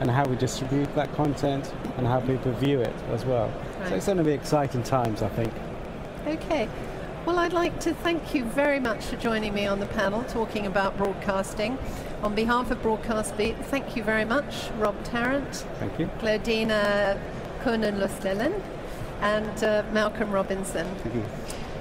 [0.00, 3.52] and how we distribute that content and how people view it as well.
[3.80, 3.88] Right.
[3.90, 5.52] So it's going to be exciting times, I think.
[6.26, 6.66] Okay.
[7.28, 10.64] Well, I'd like to thank you very much for joining me on the panel talking
[10.64, 11.76] about broadcasting.
[12.22, 15.66] On behalf of Broadcast Beat, thank you very much, Rob Tarrant.
[15.78, 16.06] Thank you.
[16.20, 17.20] Glodina
[17.60, 18.62] Connan-Lostanlen.
[19.20, 20.86] and uh, Malcolm Robinson.
[21.02, 21.24] Thank you.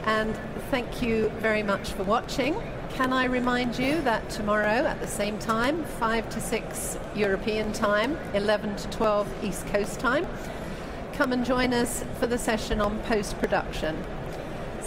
[0.04, 0.38] And
[0.70, 2.62] thank you very much for watching.
[2.90, 8.18] Can I remind you that tomorrow at the same time, 5 to 6 European time,
[8.34, 10.28] 11 to 12 East Coast time,
[11.14, 14.04] come and join us for the session on post production.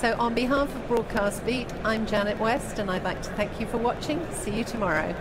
[0.01, 3.67] So, on behalf of Broadcast Beat, I'm Janet West, and I'd like to thank you
[3.67, 4.27] for watching.
[4.33, 5.15] See you tomorrow.